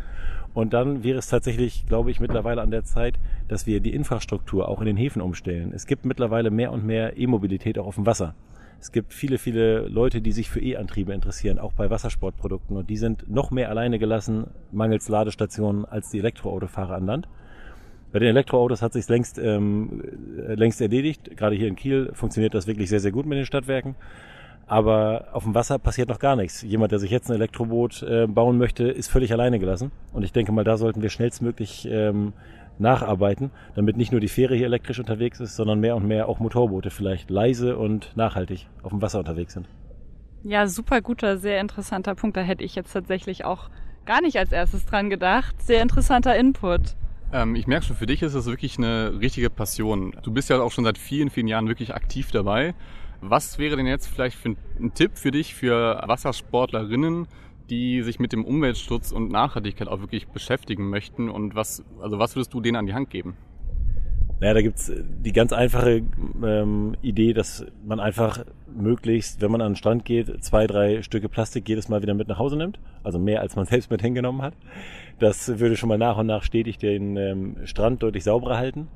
Und 0.52 0.72
dann 0.72 1.04
wäre 1.04 1.18
es 1.18 1.28
tatsächlich, 1.28 1.86
glaube 1.86 2.10
ich, 2.10 2.20
mittlerweile 2.20 2.60
an 2.60 2.70
der 2.70 2.84
Zeit, 2.84 3.14
dass 3.48 3.66
wir 3.66 3.80
die 3.80 3.94
Infrastruktur 3.94 4.68
auch 4.68 4.80
in 4.80 4.86
den 4.86 4.96
Häfen 4.96 5.22
umstellen. 5.22 5.72
Es 5.74 5.86
gibt 5.86 6.04
mittlerweile 6.04 6.50
mehr 6.50 6.70
und 6.70 6.84
mehr 6.84 7.16
E-Mobilität 7.16 7.78
auch 7.78 7.86
auf 7.86 7.94
dem 7.94 8.06
Wasser. 8.06 8.34
Es 8.84 8.92
gibt 8.92 9.14
viele, 9.14 9.38
viele 9.38 9.88
Leute, 9.88 10.20
die 10.20 10.30
sich 10.30 10.50
für 10.50 10.60
E-Antriebe 10.60 11.14
interessieren, 11.14 11.58
auch 11.58 11.72
bei 11.72 11.88
Wassersportprodukten. 11.88 12.76
Und 12.76 12.90
die 12.90 12.98
sind 12.98 13.30
noch 13.30 13.50
mehr 13.50 13.70
alleine 13.70 13.98
gelassen, 13.98 14.48
mangels 14.72 15.08
Ladestationen, 15.08 15.86
als 15.86 16.10
die 16.10 16.18
Elektroautofahrer 16.18 16.96
an 16.96 17.06
Land. 17.06 17.28
Bei 18.12 18.18
den 18.18 18.28
Elektroautos 18.28 18.82
hat 18.82 18.92
sich 18.92 19.08
längst, 19.08 19.38
ähm, 19.38 20.02
längst 20.36 20.82
erledigt. 20.82 21.34
Gerade 21.34 21.56
hier 21.56 21.66
in 21.66 21.76
Kiel 21.76 22.10
funktioniert 22.12 22.52
das 22.52 22.66
wirklich 22.66 22.90
sehr, 22.90 23.00
sehr 23.00 23.10
gut 23.10 23.24
mit 23.24 23.38
den 23.38 23.46
Stadtwerken. 23.46 23.94
Aber 24.66 25.28
auf 25.32 25.44
dem 25.44 25.54
Wasser 25.54 25.78
passiert 25.78 26.10
noch 26.10 26.18
gar 26.18 26.36
nichts. 26.36 26.60
Jemand, 26.60 26.92
der 26.92 26.98
sich 26.98 27.10
jetzt 27.10 27.30
ein 27.30 27.36
Elektroboot 27.36 28.02
äh, 28.02 28.26
bauen 28.26 28.58
möchte, 28.58 28.84
ist 28.84 29.08
völlig 29.08 29.32
alleine 29.32 29.58
gelassen. 29.58 29.92
Und 30.12 30.24
ich 30.24 30.32
denke 30.32 30.52
mal, 30.52 30.62
da 30.62 30.76
sollten 30.76 31.00
wir 31.00 31.08
schnellstmöglich 31.08 31.88
ähm, 31.90 32.34
nacharbeiten, 32.78 33.50
damit 33.74 33.96
nicht 33.96 34.12
nur 34.12 34.20
die 34.20 34.28
Fähre 34.28 34.54
hier 34.54 34.66
elektrisch 34.66 34.98
unterwegs 34.98 35.40
ist, 35.40 35.56
sondern 35.56 35.80
mehr 35.80 35.96
und 35.96 36.06
mehr 36.06 36.28
auch 36.28 36.38
Motorboote 36.38 36.90
vielleicht 36.90 37.30
leise 37.30 37.76
und 37.76 38.16
nachhaltig 38.16 38.66
auf 38.82 38.90
dem 38.90 39.02
Wasser 39.02 39.18
unterwegs 39.18 39.54
sind. 39.54 39.66
Ja, 40.42 40.66
super 40.66 41.00
guter, 41.00 41.38
sehr 41.38 41.60
interessanter 41.60 42.14
Punkt. 42.14 42.36
Da 42.36 42.42
hätte 42.42 42.64
ich 42.64 42.74
jetzt 42.74 42.92
tatsächlich 42.92 43.44
auch 43.44 43.70
gar 44.04 44.20
nicht 44.20 44.36
als 44.38 44.52
erstes 44.52 44.84
dran 44.84 45.08
gedacht. 45.08 45.62
Sehr 45.62 45.80
interessanter 45.80 46.36
Input. 46.36 46.96
Ähm, 47.32 47.54
ich 47.54 47.66
merke 47.66 47.86
schon, 47.86 47.96
für 47.96 48.06
dich 48.06 48.22
ist 48.22 48.34
das 48.34 48.46
wirklich 48.46 48.78
eine 48.78 49.18
richtige 49.20 49.50
Passion. 49.50 50.14
Du 50.22 50.32
bist 50.32 50.50
ja 50.50 50.60
auch 50.60 50.70
schon 50.70 50.84
seit 50.84 50.98
vielen, 50.98 51.30
vielen 51.30 51.48
Jahren 51.48 51.66
wirklich 51.68 51.94
aktiv 51.94 52.30
dabei. 52.30 52.74
Was 53.20 53.58
wäre 53.58 53.76
denn 53.76 53.86
jetzt 53.86 54.06
vielleicht 54.06 54.36
für 54.36 54.50
ein 54.78 54.92
Tipp 54.94 55.12
für 55.14 55.30
dich, 55.30 55.54
für 55.54 56.02
Wassersportlerinnen, 56.06 57.26
die 57.70 58.02
sich 58.02 58.18
mit 58.18 58.32
dem 58.32 58.44
Umweltschutz 58.44 59.12
und 59.12 59.30
Nachhaltigkeit 59.30 59.88
auch 59.88 60.00
wirklich 60.00 60.28
beschäftigen 60.28 60.88
möchten? 60.90 61.28
Und 61.28 61.54
was, 61.54 61.84
also 62.00 62.18
was 62.18 62.36
würdest 62.36 62.54
du 62.54 62.60
denen 62.60 62.76
an 62.76 62.86
die 62.86 62.94
Hand 62.94 63.10
geben? 63.10 63.36
Naja, 64.40 64.54
da 64.54 64.62
gibt's 64.62 64.92
die 64.94 65.32
ganz 65.32 65.52
einfache 65.52 66.02
ähm, 66.42 66.96
Idee, 67.02 67.32
dass 67.32 67.64
man 67.84 68.00
einfach 68.00 68.44
möglichst, 68.74 69.40
wenn 69.40 69.50
man 69.50 69.60
an 69.60 69.72
den 69.72 69.76
Strand 69.76 70.04
geht, 70.04 70.42
zwei, 70.44 70.66
drei 70.66 71.02
Stücke 71.02 71.28
Plastik 71.28 71.68
jedes 71.68 71.88
Mal 71.88 72.02
wieder 72.02 72.14
mit 72.14 72.28
nach 72.28 72.38
Hause 72.38 72.56
nimmt. 72.56 72.78
Also 73.02 73.18
mehr, 73.18 73.40
als 73.40 73.56
man 73.56 73.66
selbst 73.66 73.90
mit 73.90 74.02
hingenommen 74.02 74.42
hat. 74.42 74.54
Das 75.18 75.60
würde 75.60 75.76
schon 75.76 75.88
mal 75.88 75.98
nach 75.98 76.18
und 76.18 76.26
nach 76.26 76.42
stetig 76.42 76.78
den 76.78 77.16
ähm, 77.16 77.56
Strand 77.64 78.02
deutlich 78.02 78.24
sauberer 78.24 78.58
halten. 78.58 78.88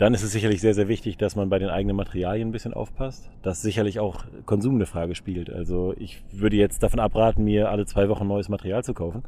Dann 0.00 0.14
ist 0.14 0.22
es 0.22 0.32
sicherlich 0.32 0.62
sehr, 0.62 0.72
sehr 0.72 0.88
wichtig, 0.88 1.18
dass 1.18 1.36
man 1.36 1.50
bei 1.50 1.58
den 1.58 1.68
eigenen 1.68 1.94
Materialien 1.94 2.48
ein 2.48 2.52
bisschen 2.52 2.72
aufpasst. 2.72 3.28
Das 3.42 3.60
sicherlich 3.60 4.00
auch 4.00 4.24
Konsum 4.46 4.76
eine 4.76 4.86
Frage 4.86 5.14
spielt. 5.14 5.50
Also 5.50 5.92
ich 5.98 6.22
würde 6.32 6.56
jetzt 6.56 6.82
davon 6.82 7.00
abraten, 7.00 7.44
mir 7.44 7.68
alle 7.68 7.84
zwei 7.84 8.08
Wochen 8.08 8.26
neues 8.26 8.48
Material 8.48 8.82
zu 8.82 8.94
kaufen, 8.94 9.24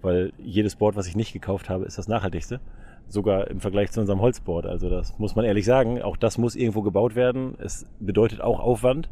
weil 0.00 0.32
jedes 0.42 0.76
Board, 0.76 0.96
was 0.96 1.06
ich 1.06 1.14
nicht 1.14 1.34
gekauft 1.34 1.68
habe, 1.68 1.84
ist 1.84 1.98
das 1.98 2.08
nachhaltigste 2.08 2.60
sogar 3.06 3.48
im 3.48 3.60
Vergleich 3.60 3.92
zu 3.92 4.00
unserem 4.00 4.22
Holzboard. 4.22 4.64
Also 4.64 4.88
das 4.88 5.18
muss 5.18 5.36
man 5.36 5.44
ehrlich 5.44 5.66
sagen. 5.66 6.00
Auch 6.00 6.16
das 6.16 6.38
muss 6.38 6.56
irgendwo 6.56 6.80
gebaut 6.80 7.14
werden. 7.14 7.54
Es 7.58 7.84
bedeutet 8.00 8.40
auch 8.40 8.60
Aufwand. 8.60 9.10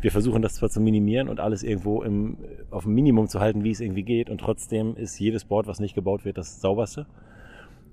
Wir 0.00 0.10
versuchen 0.10 0.42
das 0.42 0.54
zwar 0.54 0.70
zu 0.70 0.80
minimieren 0.80 1.28
und 1.28 1.38
alles 1.38 1.62
irgendwo 1.62 2.02
im, 2.02 2.36
auf 2.72 2.82
dem 2.82 2.94
Minimum 2.94 3.28
zu 3.28 3.38
halten, 3.38 3.62
wie 3.62 3.70
es 3.70 3.78
irgendwie 3.78 4.02
geht. 4.02 4.28
Und 4.28 4.40
trotzdem 4.40 4.96
ist 4.96 5.20
jedes 5.20 5.44
Board, 5.44 5.68
was 5.68 5.78
nicht 5.78 5.94
gebaut 5.94 6.24
wird, 6.24 6.36
das 6.36 6.60
sauberste. 6.60 7.06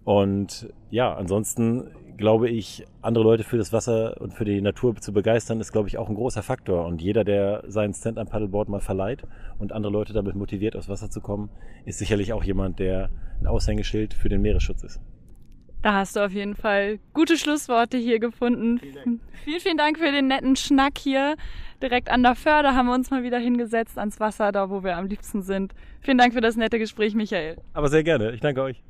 Und 0.05 0.73
ja, 0.89 1.13
ansonsten 1.13 1.91
glaube 2.17 2.49
ich, 2.49 2.85
andere 3.01 3.23
Leute 3.23 3.43
für 3.43 3.57
das 3.57 3.73
Wasser 3.73 4.19
und 4.21 4.33
für 4.33 4.45
die 4.45 4.61
Natur 4.61 4.95
zu 4.95 5.13
begeistern, 5.13 5.59
ist, 5.59 5.71
glaube 5.71 5.87
ich, 5.87 5.97
auch 5.97 6.09
ein 6.09 6.15
großer 6.15 6.43
Faktor. 6.43 6.85
Und 6.85 7.01
jeder, 7.01 7.23
der 7.23 7.63
seinen 7.67 7.93
Stand 7.93 8.17
am 8.17 8.27
Paddleboard 8.27 8.69
mal 8.69 8.79
verleiht 8.79 9.23
und 9.59 9.73
andere 9.73 9.91
Leute 9.91 10.13
damit 10.13 10.35
motiviert, 10.35 10.75
aufs 10.75 10.89
Wasser 10.89 11.09
zu 11.09 11.21
kommen, 11.21 11.49
ist 11.85 11.99
sicherlich 11.99 12.33
auch 12.33 12.43
jemand, 12.43 12.79
der 12.79 13.09
ein 13.39 13.47
Aushängeschild 13.47 14.13
für 14.13 14.29
den 14.29 14.41
Meeresschutz 14.41 14.83
ist. 14.83 15.01
Da 15.81 15.93
hast 15.93 16.15
du 16.15 16.25
auf 16.25 16.31
jeden 16.31 16.55
Fall 16.55 16.99
gute 17.13 17.37
Schlussworte 17.37 17.97
hier 17.97 18.19
gefunden. 18.19 18.79
Vielen, 18.79 19.21
vielen, 19.43 19.59
vielen 19.59 19.77
Dank 19.77 19.99
für 19.99 20.11
den 20.11 20.27
netten 20.27 20.55
Schnack 20.55 20.97
hier. 20.97 21.35
Direkt 21.81 22.09
an 22.09 22.23
der 22.23 22.33
Förde 22.33 22.73
haben 22.73 22.87
wir 22.87 22.95
uns 22.95 23.11
mal 23.11 23.21
wieder 23.21 23.37
hingesetzt 23.37 23.99
ans 23.99 24.19
Wasser, 24.19 24.51
da 24.51 24.71
wo 24.71 24.83
wir 24.83 24.97
am 24.97 25.05
liebsten 25.05 25.43
sind. 25.43 25.75
Vielen 26.01 26.17
Dank 26.17 26.33
für 26.33 26.41
das 26.41 26.55
nette 26.55 26.79
Gespräch, 26.79 27.13
Michael. 27.13 27.57
Aber 27.73 27.89
sehr 27.89 28.03
gerne. 28.03 28.31
Ich 28.31 28.39
danke 28.39 28.63
euch. 28.63 28.81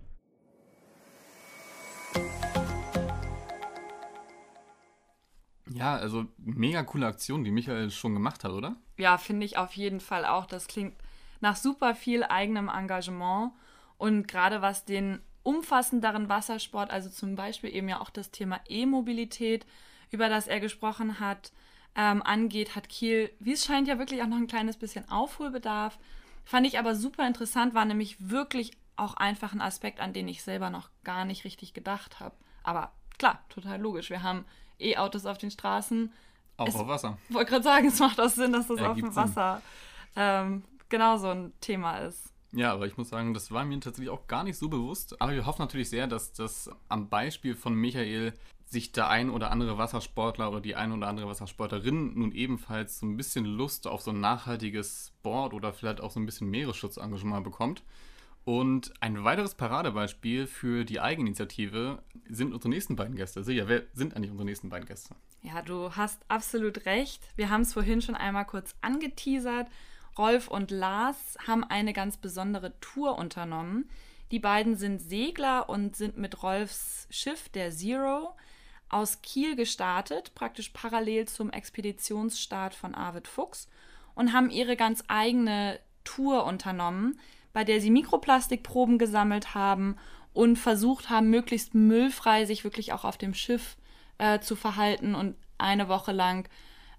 Ja, 5.76 5.98
also 5.98 6.26
mega 6.38 6.84
coole 6.84 7.06
Aktion, 7.06 7.44
die 7.44 7.52
Michael 7.52 7.92
schon 7.92 8.14
gemacht 8.14 8.46
hat, 8.46 8.52
oder? 8.52 8.78
Ja, 8.96 9.18
finde 9.18 9.46
ich 9.46 9.58
auf 9.58 9.74
jeden 9.74 10.00
Fall 10.00 10.26
auch. 10.26 10.46
Das 10.46 10.68
klingt 10.68 10.96
nach 11.42 11.58
super 11.58 11.96
viel 11.96 12.24
eigenem 12.24 12.70
Engagement. 12.70 13.52
Und 13.98 14.26
gerade 14.28 14.62
was 14.62 14.86
den 14.86 15.22
umfassenderen 15.44 16.30
Wassersport, 16.30 16.92
also 16.92 17.10
zum 17.10 17.36
Beispiel 17.36 17.76
eben 17.76 17.90
ja 17.90 18.00
auch 18.00 18.10
das 18.10 18.32
Thema 18.32 18.62
E-Mobilität, 18.70 19.66
über 20.12 20.30
das 20.30 20.48
er 20.48 20.62
gesprochen 20.62 21.20
hat, 21.20 21.52
ähm, 21.98 22.24
angeht, 22.24 22.76
hat 22.78 22.88
Kiel, 22.88 23.30
wie 23.40 23.54
es 23.54 23.66
scheint, 23.66 23.90
ja 23.90 24.00
wirklich 24.00 24.22
auch 24.22 24.28
noch 24.28 24.38
ein 24.38 24.48
kleines 24.48 24.78
bisschen 24.78 25.10
Aufholbedarf. 25.10 26.00
Fand 26.46 26.66
ich 26.66 26.80
aber 26.80 26.96
super 26.96 27.28
interessant, 27.28 27.74
war 27.74 27.84
nämlich 27.84 28.30
wirklich 28.30 28.72
auch 28.96 29.16
einfach 29.16 29.52
ein 29.52 29.62
Aspekt, 29.62 30.00
an 30.00 30.14
den 30.14 30.30
ich 30.30 30.42
selber 30.42 30.70
noch 30.70 30.90
gar 31.04 31.26
nicht 31.26 31.44
richtig 31.44 31.74
gedacht 31.74 32.22
habe. 32.22 32.36
Aber 32.64 32.94
klar, 33.18 33.44
total 33.50 33.80
logisch. 33.82 34.10
Wir 34.10 34.24
haben 34.24 34.46
E-Autos 34.80 35.26
auf 35.26 35.38
den 35.38 35.52
Straßen. 35.52 36.12
Auch 36.58 36.68
es, 36.68 36.76
auf 36.76 36.88
Wasser. 36.88 37.18
Ich 37.30 37.36
wollte 37.36 37.52
gerade 37.52 37.64
sagen, 37.64 37.88
es 37.88 38.00
macht 38.00 38.20
auch 38.20 38.30
Sinn, 38.30 38.54
dass 38.54 38.68
das 38.68 38.82
auf 38.82 38.98
dem 38.98 39.16
Wasser 39.16 39.62
ähm, 40.16 40.64
genauso 40.90 41.30
ein 41.30 41.54
Thema 41.60 41.98
ist. 42.00 42.32
Ja, 42.52 42.72
aber 42.72 42.88
ich 42.88 42.96
muss 42.96 43.10
sagen, 43.10 43.34
das 43.34 43.52
war 43.52 43.66
mir 43.66 43.80
tatsächlich 43.82 44.10
auch 44.10 44.28
gar 44.28 44.46
nicht 44.46 44.58
so 44.58 44.70
bewusst. 44.70 45.22
Aber 45.22 45.34
wir 45.34 45.46
hoffen 45.46 45.62
natürlich 45.62 45.90
sehr, 45.90 46.08
dass 46.08 46.32
das 46.32 46.70
am 46.88 47.10
Beispiel 47.10 47.54
von 47.54 47.76
Michael 47.76 48.34
sich 48.66 48.94
der 48.94 49.10
ein 49.10 49.30
oder 49.30 49.52
andere 49.52 49.78
Wassersportler 49.78 50.50
oder 50.50 50.62
die 50.62 50.76
ein 50.76 50.92
oder 50.92 51.08
andere 51.08 51.28
Wassersportlerin 51.28 52.18
nun 52.18 52.32
ebenfalls 52.32 53.00
so 53.00 53.06
ein 53.06 53.18
bisschen 53.18 53.46
Lust 53.46 53.88
auf 53.88 54.02
so 54.02 54.12
ein 54.12 54.22
nachhaltiges 54.22 55.12
Sport 55.20 55.54
oder 55.54 55.74
vielleicht 55.74 56.02
auch 56.02 56.12
so 56.12 56.20
ein 56.20 56.26
bisschen 56.26 56.50
Meeresschutzengagement 56.50 57.44
bekommt. 57.44 57.84
Und 58.46 58.94
ein 59.00 59.24
weiteres 59.24 59.56
Paradebeispiel 59.56 60.46
für 60.46 60.86
die 60.86 61.00
Eigeninitiative 61.00 62.04
sind 62.30 62.54
unsere 62.54 62.70
nächsten 62.70 62.96
beiden 62.96 63.16
Gäste. 63.16 63.44
Silja, 63.44 63.68
wer 63.68 63.84
sind 63.94 64.16
eigentlich 64.16 64.30
unsere 64.30 64.46
nächsten 64.46 64.70
beiden 64.70 64.88
Gäste? 64.88 65.16
Ja, 65.42 65.64
du 65.64 65.96
hast 65.96 66.22
absolut 66.28 66.86
recht. 66.86 67.24
Wir 67.36 67.50
haben 67.50 67.62
es 67.62 67.74
vorhin 67.74 68.04
schon 68.04 68.14
einmal 68.14 68.46
kurz 68.46 68.76
angeteasert. 68.82 69.68
Rolf 70.16 70.48
und 70.48 70.70
Lars 70.70 71.38
haben 71.48 71.64
eine 71.64 71.92
ganz 71.92 72.18
besondere 72.18 72.80
Tour 72.82 73.18
unternommen. 73.18 73.90
Die 74.30 74.40
beiden 74.40 74.76
sind 74.76 75.00
Segler 75.00 75.68
und 75.68 75.96
sind 75.96 76.18
mit 76.18 76.44
Rolfs 76.44 77.08
Schiff, 77.10 77.50
der 77.50 77.72
Zero, 77.72 78.36
aus 78.90 79.24
Kiel 79.24 79.56
gestartet, 79.56 80.36
praktisch 80.36 80.70
parallel 80.70 81.28
zum 81.28 81.50
Expeditionsstart 81.50 82.76
von 82.76 82.94
Arvid 82.94 83.28
Fuchs 83.28 83.68
und 84.14 84.34
haben 84.34 84.52
ihre 84.52 84.76
ganz 84.76 85.04
eigene 85.08 85.80
Tour 86.04 86.46
unternommen, 86.46 87.20
bei 87.56 87.64
der 87.64 87.80
sie 87.80 87.90
Mikroplastikproben 87.90 88.98
gesammelt 88.98 89.56
haben 89.56 89.96
und 90.34 90.58
versucht 90.58 91.10
haben, 91.10 91.30
möglichst 91.30 91.74
müllfrei 91.74 92.44
sich 92.44 92.66
wirklich 92.66 92.92
auch 92.92 93.06
auf 93.06 93.18
dem 93.18 93.34
Schiff 93.34 93.78
äh, 94.18 94.40
zu 94.42 94.58
verhalten 94.58 95.16
und 95.16 95.38
eine 95.58 95.88
Woche 95.88 96.12
lang 96.12 96.50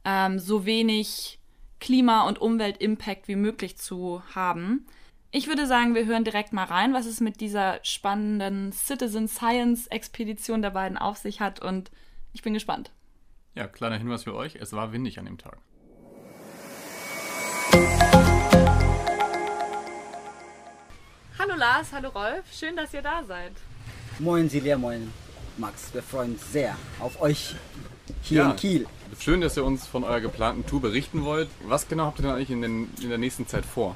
ähm, 0.07 0.39
so 0.39 0.65
wenig 0.65 1.39
Klima- 1.79 2.27
und 2.27 2.41
Umweltimpact 2.41 3.29
wie 3.29 3.37
möglich 3.37 3.77
zu 3.77 4.23
haben. 4.35 4.87
Ich 5.31 5.47
würde 5.47 5.67
sagen, 5.67 5.95
wir 5.95 6.07
hören 6.07 6.25
direkt 6.25 6.55
mal 6.55 6.65
rein, 6.65 6.95
was 6.95 7.05
es 7.05 7.21
mit 7.21 7.43
dieser 7.43 7.79
spannenden 7.83 8.73
Citizen 8.73 9.29
Science 9.29 9.89
Expedition 9.89 10.63
der 10.63 10.71
beiden 10.71 10.97
auf 10.97 11.19
sich 11.19 11.43
hat 11.43 11.61
und 11.61 11.91
ich 12.33 12.41
bin 12.41 12.55
gespannt. 12.55 12.93
Ja, 13.55 13.67
kleiner 13.67 13.99
Hinweis 13.99 14.25
für 14.25 14.35
euch, 14.35 14.57
es 14.57 14.73
war 14.73 14.93
windig 14.93 15.19
an 15.19 15.27
dem 15.27 15.37
Tag. 15.37 15.59
Hallo 21.49 21.59
Lars, 21.61 21.93
hallo 21.93 22.09
Rolf, 22.09 22.45
schön, 22.53 22.75
dass 22.77 22.93
ihr 22.93 23.03
da 23.03 23.23
seid. 23.23 23.53
Moin 24.19 24.49
Silja, 24.49 24.77
moin 24.77 25.13
Max, 25.59 25.93
wir 25.95 26.03
freuen 26.03 26.33
uns 26.33 26.53
sehr 26.53 26.77
auf 26.99 27.21
euch 27.21 27.55
hier 28.23 28.39
Ja. 28.43 28.51
in 28.51 28.57
Kiel. 28.57 28.87
Schön, 29.21 29.41
dass 29.41 29.57
ihr 29.57 29.65
uns 29.65 29.87
von 29.87 30.03
eurer 30.03 30.21
geplanten 30.21 30.67
Tour 30.67 30.81
berichten 30.81 31.25
wollt. 31.25 31.49
Was 31.65 31.87
genau 31.89 32.07
habt 32.07 32.19
ihr 32.19 32.23
denn 32.23 32.33
eigentlich 32.33 32.51
in, 32.51 32.63
den, 32.63 32.91
in 33.01 33.11
der 33.11 33.19
nächsten 33.19 33.47
Zeit 33.47 33.65
vor? 33.65 33.95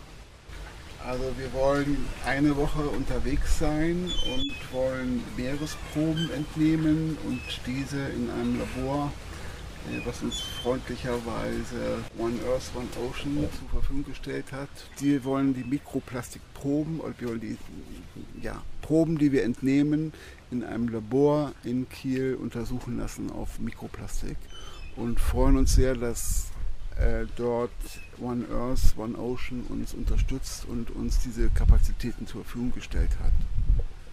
Also 1.04 1.24
wir 1.38 1.52
wollen 1.52 2.06
eine 2.24 2.56
Woche 2.56 2.82
unterwegs 2.82 3.58
sein 3.58 4.12
und 4.32 4.54
wollen 4.72 5.24
Meeresproben 5.36 6.30
entnehmen 6.32 7.18
und 7.26 7.40
diese 7.66 7.98
in 8.10 8.30
einem 8.30 8.60
Labor, 8.60 9.10
was 10.04 10.22
uns 10.22 10.40
freundlicherweise 10.62 11.98
One 12.18 12.38
Earth, 12.48 12.70
One 12.74 12.88
Ocean 13.08 13.48
zur 13.58 13.68
Verfügung 13.68 14.04
gestellt 14.04 14.52
hat. 14.52 14.68
Die 15.00 15.24
wollen 15.24 15.54
die 15.54 15.64
Mikroplastikproben 15.64 17.00
und 17.00 17.20
wir 17.20 17.28
wollen 17.28 17.40
die 17.40 17.56
ja, 18.42 18.62
Proben, 18.82 19.18
die 19.18 19.32
wir 19.32 19.44
entnehmen, 19.44 20.12
in 20.50 20.64
einem 20.64 20.88
Labor 20.88 21.52
in 21.64 21.88
Kiel 21.88 22.34
untersuchen 22.34 22.98
lassen 22.98 23.30
auf 23.30 23.58
Mikroplastik 23.58 24.36
und 24.96 25.20
freuen 25.20 25.56
uns 25.56 25.74
sehr, 25.74 25.94
dass 25.94 26.48
äh, 26.98 27.26
dort 27.36 27.70
One 28.20 28.46
Earth, 28.52 28.96
One 28.96 29.16
Ocean 29.16 29.62
uns 29.68 29.94
unterstützt 29.94 30.66
und 30.68 30.90
uns 30.90 31.20
diese 31.20 31.48
Kapazitäten 31.50 32.26
zur 32.26 32.44
Verfügung 32.44 32.72
gestellt 32.72 33.10
hat. 33.22 33.32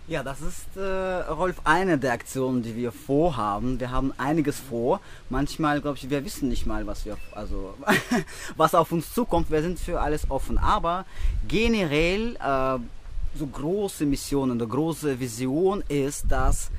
Ja, 0.09 0.23
das 0.23 0.39
ist, 0.39 0.77
äh, 0.77 0.81
Rolf, 0.81 1.57
eine 1.65 1.97
der 1.97 2.13
Aktionen, 2.13 2.63
die 2.63 2.77
wir 2.77 2.93
vorhaben. 2.93 3.77
Wir 3.77 3.91
haben 3.91 4.13
einiges 4.17 4.57
vor. 4.57 5.01
Manchmal, 5.29 5.81
glaube 5.81 5.97
ich, 5.97 6.09
wir 6.09 6.23
wissen 6.23 6.47
nicht 6.47 6.65
mal, 6.65 6.87
was 6.87 7.03
wir, 7.03 7.17
also, 7.33 7.73
was 8.55 8.73
auf 8.73 8.93
uns 8.93 9.13
zukommt. 9.13 9.51
Wir 9.51 9.61
sind 9.61 9.77
für 9.77 9.99
alles 9.99 10.31
offen. 10.31 10.57
Aber 10.57 11.03
generell, 11.49 12.37
äh, 12.37 12.79
so 13.37 13.47
große 13.47 14.05
Mission 14.05 14.49
und 14.49 14.61
eine 14.61 14.69
große 14.69 15.19
Vision 15.19 15.83
ist, 15.89 16.23
dass 16.29 16.71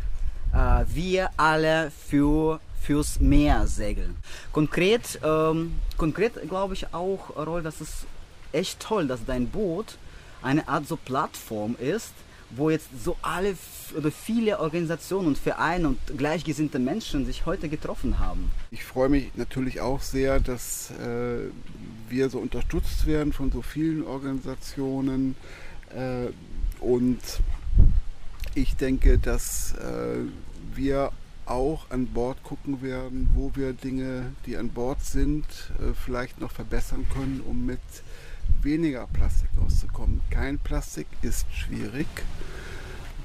äh, 0.54 0.84
wir 0.88 1.28
alle 1.36 1.90
für 1.90 2.60
fürs 2.80 3.20
Meer 3.20 3.66
segeln. 3.66 4.16
Konkret, 4.52 5.20
ähm, 5.22 5.74
konkret 5.98 6.48
glaube 6.48 6.72
ich 6.72 6.94
auch, 6.94 7.36
Rolf, 7.36 7.62
das 7.62 7.82
ist 7.82 8.06
echt 8.52 8.80
toll, 8.80 9.06
dass 9.06 9.22
dein 9.26 9.48
Boot 9.48 9.98
eine 10.40 10.66
Art 10.66 10.86
so 10.88 10.96
Plattform 10.96 11.76
ist, 11.78 12.14
wo 12.50 12.70
jetzt 12.70 12.88
so 13.04 13.16
alle 13.22 13.56
oder 13.96 14.10
viele 14.10 14.58
Organisationen 14.60 15.28
und 15.28 15.38
Vereine 15.38 15.88
und 15.88 15.98
gleichgesinnte 16.16 16.78
Menschen 16.78 17.26
sich 17.26 17.46
heute 17.46 17.68
getroffen 17.68 18.18
haben. 18.18 18.50
Ich 18.70 18.84
freue 18.84 19.08
mich 19.08 19.30
natürlich 19.36 19.80
auch 19.80 20.02
sehr, 20.02 20.40
dass 20.40 20.90
äh, 20.90 21.50
wir 22.08 22.28
so 22.30 22.38
unterstützt 22.38 23.06
werden 23.06 23.32
von 23.32 23.50
so 23.50 23.62
vielen 23.62 24.04
Organisationen 24.06 25.36
äh, 25.94 26.28
und 26.80 27.20
ich 28.54 28.76
denke, 28.76 29.18
dass 29.18 29.74
äh, 29.74 30.24
wir 30.74 31.12
auch 31.46 31.90
an 31.90 32.06
Bord 32.06 32.42
gucken 32.42 32.82
werden, 32.82 33.30
wo 33.34 33.52
wir 33.54 33.72
Dinge, 33.72 34.32
die 34.46 34.56
an 34.56 34.68
Bord 34.70 35.02
sind, 35.02 35.44
äh, 35.78 35.94
vielleicht 35.94 36.40
noch 36.40 36.50
verbessern 36.50 37.06
können, 37.12 37.42
um 37.46 37.64
mit 37.64 37.80
weniger 38.62 39.06
Plastik 39.06 39.50
auszukommen. 39.64 40.20
Kein 40.30 40.58
Plastik 40.58 41.06
ist 41.22 41.46
schwierig, 41.52 42.06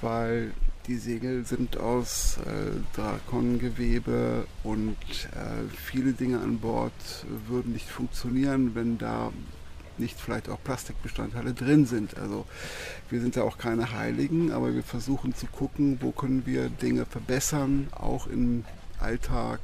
weil 0.02 0.52
die 0.88 0.98
Segel 0.98 1.46
sind 1.46 1.78
aus 1.78 2.38
äh, 2.46 2.72
Drakongewebe 2.96 4.46
und 4.64 4.98
äh, 5.32 5.70
viele 5.76 6.12
Dinge 6.12 6.40
an 6.42 6.60
Bord 6.60 6.94
würden 7.48 7.72
nicht 7.72 7.88
funktionieren, 7.88 8.76
wenn 8.76 8.98
da 8.98 9.32
nicht 9.98 10.20
vielleicht 10.20 10.50
auch 10.50 10.62
Plastikbestandteile 10.64 11.54
drin 11.54 11.86
sind. 11.86 12.18
Also 12.18 12.46
wir 13.10 13.22
sind 13.22 13.36
ja 13.36 13.44
auch 13.44 13.58
keine 13.58 13.94
Heiligen, 13.94 14.52
aber 14.52 14.74
wir 14.74 14.84
versuchen 14.84 15.36
zu 15.36 15.46
gucken, 15.48 16.00
wo 16.02 16.12
können 16.12 16.46
wir 16.46 16.70
Dinge 16.70 17.06
verbessern, 17.06 17.88
auch 17.92 18.28
im 18.28 18.66
Alltag 19.00 19.60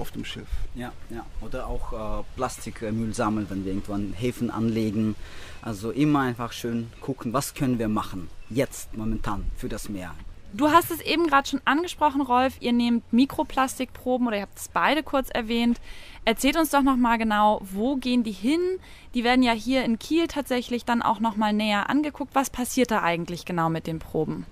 auf 0.00 0.10
dem 0.10 0.24
Schiff. 0.24 0.48
Ja, 0.74 0.92
ja. 1.10 1.24
Oder 1.40 1.66
auch 1.66 2.20
äh, 2.20 2.24
Plastikmüll 2.36 3.14
sammeln, 3.14 3.46
wenn 3.50 3.64
wir 3.64 3.72
irgendwann 3.72 4.12
Häfen 4.12 4.50
anlegen. 4.50 5.14
Also 5.62 5.90
immer 5.90 6.20
einfach 6.20 6.52
schön 6.52 6.90
gucken, 7.00 7.32
was 7.32 7.54
können 7.54 7.78
wir 7.78 7.88
machen, 7.88 8.28
jetzt, 8.48 8.96
momentan, 8.96 9.44
für 9.56 9.68
das 9.68 9.88
Meer. 9.88 10.14
Du 10.52 10.68
hast 10.70 10.90
es 10.90 11.00
eben 11.00 11.28
gerade 11.28 11.48
schon 11.48 11.60
angesprochen, 11.64 12.22
Rolf. 12.22 12.56
Ihr 12.60 12.72
nehmt 12.72 13.12
Mikroplastikproben 13.12 14.26
oder 14.26 14.36
ihr 14.36 14.42
habt 14.42 14.58
es 14.58 14.68
beide 14.68 15.04
kurz 15.04 15.30
erwähnt. 15.30 15.80
Erzählt 16.24 16.56
uns 16.56 16.70
doch 16.70 16.82
noch 16.82 16.96
mal 16.96 17.18
genau, 17.18 17.60
wo 17.62 17.96
gehen 17.96 18.24
die 18.24 18.32
hin? 18.32 18.60
Die 19.14 19.22
werden 19.22 19.44
ja 19.44 19.52
hier 19.52 19.84
in 19.84 20.00
Kiel 20.00 20.26
tatsächlich 20.26 20.84
dann 20.84 21.02
auch 21.02 21.20
noch 21.20 21.36
mal 21.36 21.52
näher 21.52 21.88
angeguckt. 21.88 22.34
Was 22.34 22.50
passiert 22.50 22.90
da 22.90 23.02
eigentlich 23.02 23.44
genau 23.44 23.70
mit 23.70 23.86
den 23.86 24.00
Proben? 24.00 24.44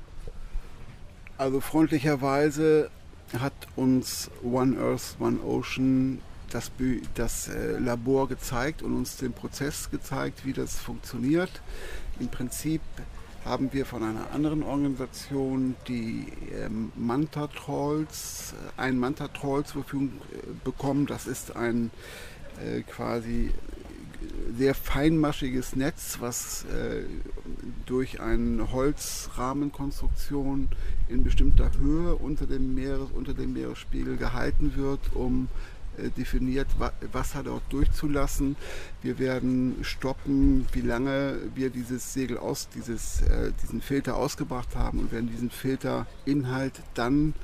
Also 1.36 1.60
freundlicherweise 1.60 2.90
hat 3.38 3.52
uns 3.76 4.30
One 4.42 4.78
Earth, 4.78 5.16
One 5.18 5.40
Ocean 5.42 6.20
das, 6.50 6.70
das 7.14 7.48
äh, 7.48 7.78
Labor 7.78 8.28
gezeigt 8.28 8.82
und 8.82 8.96
uns 8.96 9.16
den 9.16 9.32
Prozess 9.32 9.90
gezeigt, 9.90 10.44
wie 10.44 10.52
das 10.52 10.78
funktioniert. 10.78 11.50
Im 12.20 12.28
Prinzip 12.28 12.80
haben 13.44 13.72
wir 13.72 13.86
von 13.86 14.02
einer 14.02 14.30
anderen 14.32 14.62
Organisation 14.62 15.76
die 15.86 16.26
ähm, 16.52 16.92
Manta 16.96 17.48
Trolls, 17.48 18.54
äh, 18.76 18.80
ein 18.80 18.98
Manta 18.98 19.28
Troll 19.28 19.64
zur 19.64 19.82
Verfügung 19.82 20.12
äh, 20.32 20.46
bekommen. 20.64 21.06
Das 21.06 21.26
ist 21.26 21.56
ein 21.56 21.90
quasi 22.88 23.52
sehr 24.56 24.74
feinmaschiges 24.74 25.76
Netz, 25.76 26.18
was 26.20 26.64
äh, 26.64 27.04
durch 27.86 28.20
eine 28.20 28.72
Holzrahmenkonstruktion 28.72 30.68
in 31.08 31.22
bestimmter 31.22 31.70
Höhe 31.78 32.14
unter 32.14 32.46
dem, 32.46 32.74
Meeres, 32.74 33.10
unter 33.12 33.34
dem 33.34 33.52
Meeresspiegel 33.52 34.16
gehalten 34.16 34.72
wird, 34.76 35.00
um 35.14 35.48
äh, 35.96 36.10
definiert 36.10 36.66
Wa- 36.78 36.92
Wasser 37.12 37.42
dort 37.44 37.62
durchzulassen. 37.70 38.56
Wir 39.02 39.18
werden 39.18 39.76
stoppen, 39.82 40.66
wie 40.72 40.80
lange 40.82 41.38
wir 41.54 41.70
dieses 41.70 42.12
Segel 42.12 42.38
aus, 42.38 42.68
dieses, 42.74 43.22
äh, 43.22 43.52
diesen 43.62 43.80
Filter 43.80 44.16
ausgebracht 44.16 44.74
haben 44.74 44.98
und 44.98 45.12
werden 45.12 45.30
diesen 45.30 45.50
Filterinhalt 45.50 46.74
dann 46.94 47.30
äh, 47.30 47.34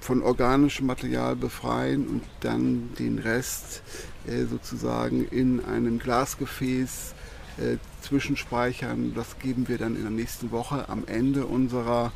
von 0.00 0.22
organischem 0.22 0.86
Material 0.86 1.36
befreien 1.36 2.06
und 2.06 2.22
dann 2.40 2.90
den 2.98 3.18
Rest 3.18 3.82
äh, 4.26 4.44
sozusagen 4.44 5.26
in 5.28 5.64
einem 5.64 5.98
Glasgefäß 5.98 7.14
äh, 7.58 7.76
zwischenspeichern. 8.02 9.14
Das 9.14 9.38
geben 9.38 9.68
wir 9.68 9.78
dann 9.78 9.96
in 9.96 10.02
der 10.02 10.10
nächsten 10.10 10.50
Woche 10.50 10.88
am 10.88 11.04
Ende 11.06 11.46
unserer 11.46 12.12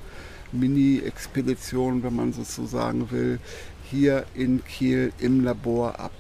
Mini-Expedition, 0.53 2.03
wenn 2.03 2.17
man 2.17 2.33
sozusagen 2.33 3.11
will, 3.11 3.39
hier 3.91 4.25
in 4.35 4.65
Kiel 4.65 5.13
im 5.19 5.45
Labor 5.45 5.99
ab. 5.99 6.13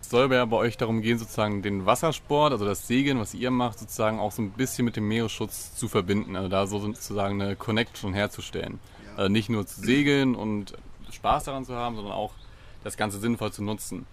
Es 0.00 0.10
soll 0.10 0.30
ja 0.32 0.44
bei 0.44 0.56
euch 0.58 0.76
darum 0.76 1.00
gehen, 1.00 1.18
sozusagen 1.18 1.62
den 1.62 1.86
Wassersport, 1.86 2.52
also 2.52 2.66
das 2.66 2.86
Segeln, 2.86 3.18
was 3.18 3.32
ihr 3.32 3.50
macht, 3.50 3.78
sozusagen 3.78 4.20
auch 4.20 4.32
so 4.32 4.42
ein 4.42 4.50
bisschen 4.50 4.84
mit 4.84 4.96
dem 4.96 5.08
Meeresschutz 5.08 5.74
zu 5.74 5.88
verbinden. 5.88 6.36
Also 6.36 6.48
da 6.48 6.66
so 6.66 6.78
sozusagen 6.78 7.40
eine 7.40 7.56
Connection 7.56 8.12
herzustellen. 8.12 8.78
Also 9.16 9.30
nicht 9.30 9.48
nur 9.48 9.66
zu 9.66 9.80
segeln 9.80 10.34
und 10.34 10.74
Spaß 11.10 11.44
daran 11.44 11.64
zu 11.64 11.74
haben, 11.74 11.96
sondern 11.96 12.12
auch 12.12 12.32
das 12.82 12.96
Ganze 12.96 13.18
sinnvoll 13.18 13.52
zu 13.52 13.62
nutzen. 13.62 14.06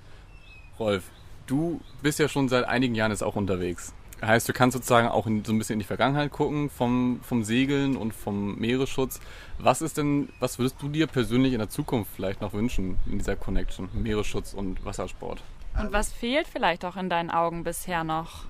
Rolf, 0.80 1.04
du 1.48 1.82
bist 2.02 2.20
ja 2.20 2.28
schon 2.28 2.50
seit 2.50 2.66
einigen 2.66 2.96
Jahren 2.96 3.12
jetzt 3.12 3.24
auch 3.24 3.36
unterwegs. 3.36 3.94
Heißt, 4.22 4.48
du 4.48 4.54
kannst 4.54 4.76
sozusagen 4.76 5.08
auch 5.08 5.26
in, 5.26 5.44
so 5.44 5.52
ein 5.52 5.58
bisschen 5.58 5.74
in 5.74 5.80
die 5.80 5.86
Vergangenheit 5.86 6.32
gucken 6.32 6.70
vom, 6.70 7.20
vom 7.24 7.44
Segeln 7.44 7.98
und 7.98 8.14
vom 8.14 8.56
Meeresschutz. 8.60 9.20
Was 9.58 9.82
ist 9.82 9.98
denn, 9.98 10.30
was 10.40 10.60
würdest 10.60 10.76
du 10.80 10.90
dir 10.90 11.08
persönlich 11.08 11.54
in 11.54 11.60
der 11.60 11.70
Zukunft 11.70 12.12
vielleicht 12.16 12.40
noch 12.40 12.54
wünschen 12.54 13.00
in 13.08 13.18
dieser 13.18 13.36
Connection, 13.36 13.90
Meeresschutz 13.94 14.54
und 14.54 14.86
Wassersport? 14.86 15.42
Und 15.80 15.92
was 15.92 16.14
fehlt 16.14 16.48
vielleicht 16.48 16.86
auch 16.86 16.98
in 16.98 17.10
deinen 17.10 17.32
Augen 17.32 17.64
bisher 17.64 18.04
noch? 18.04 18.46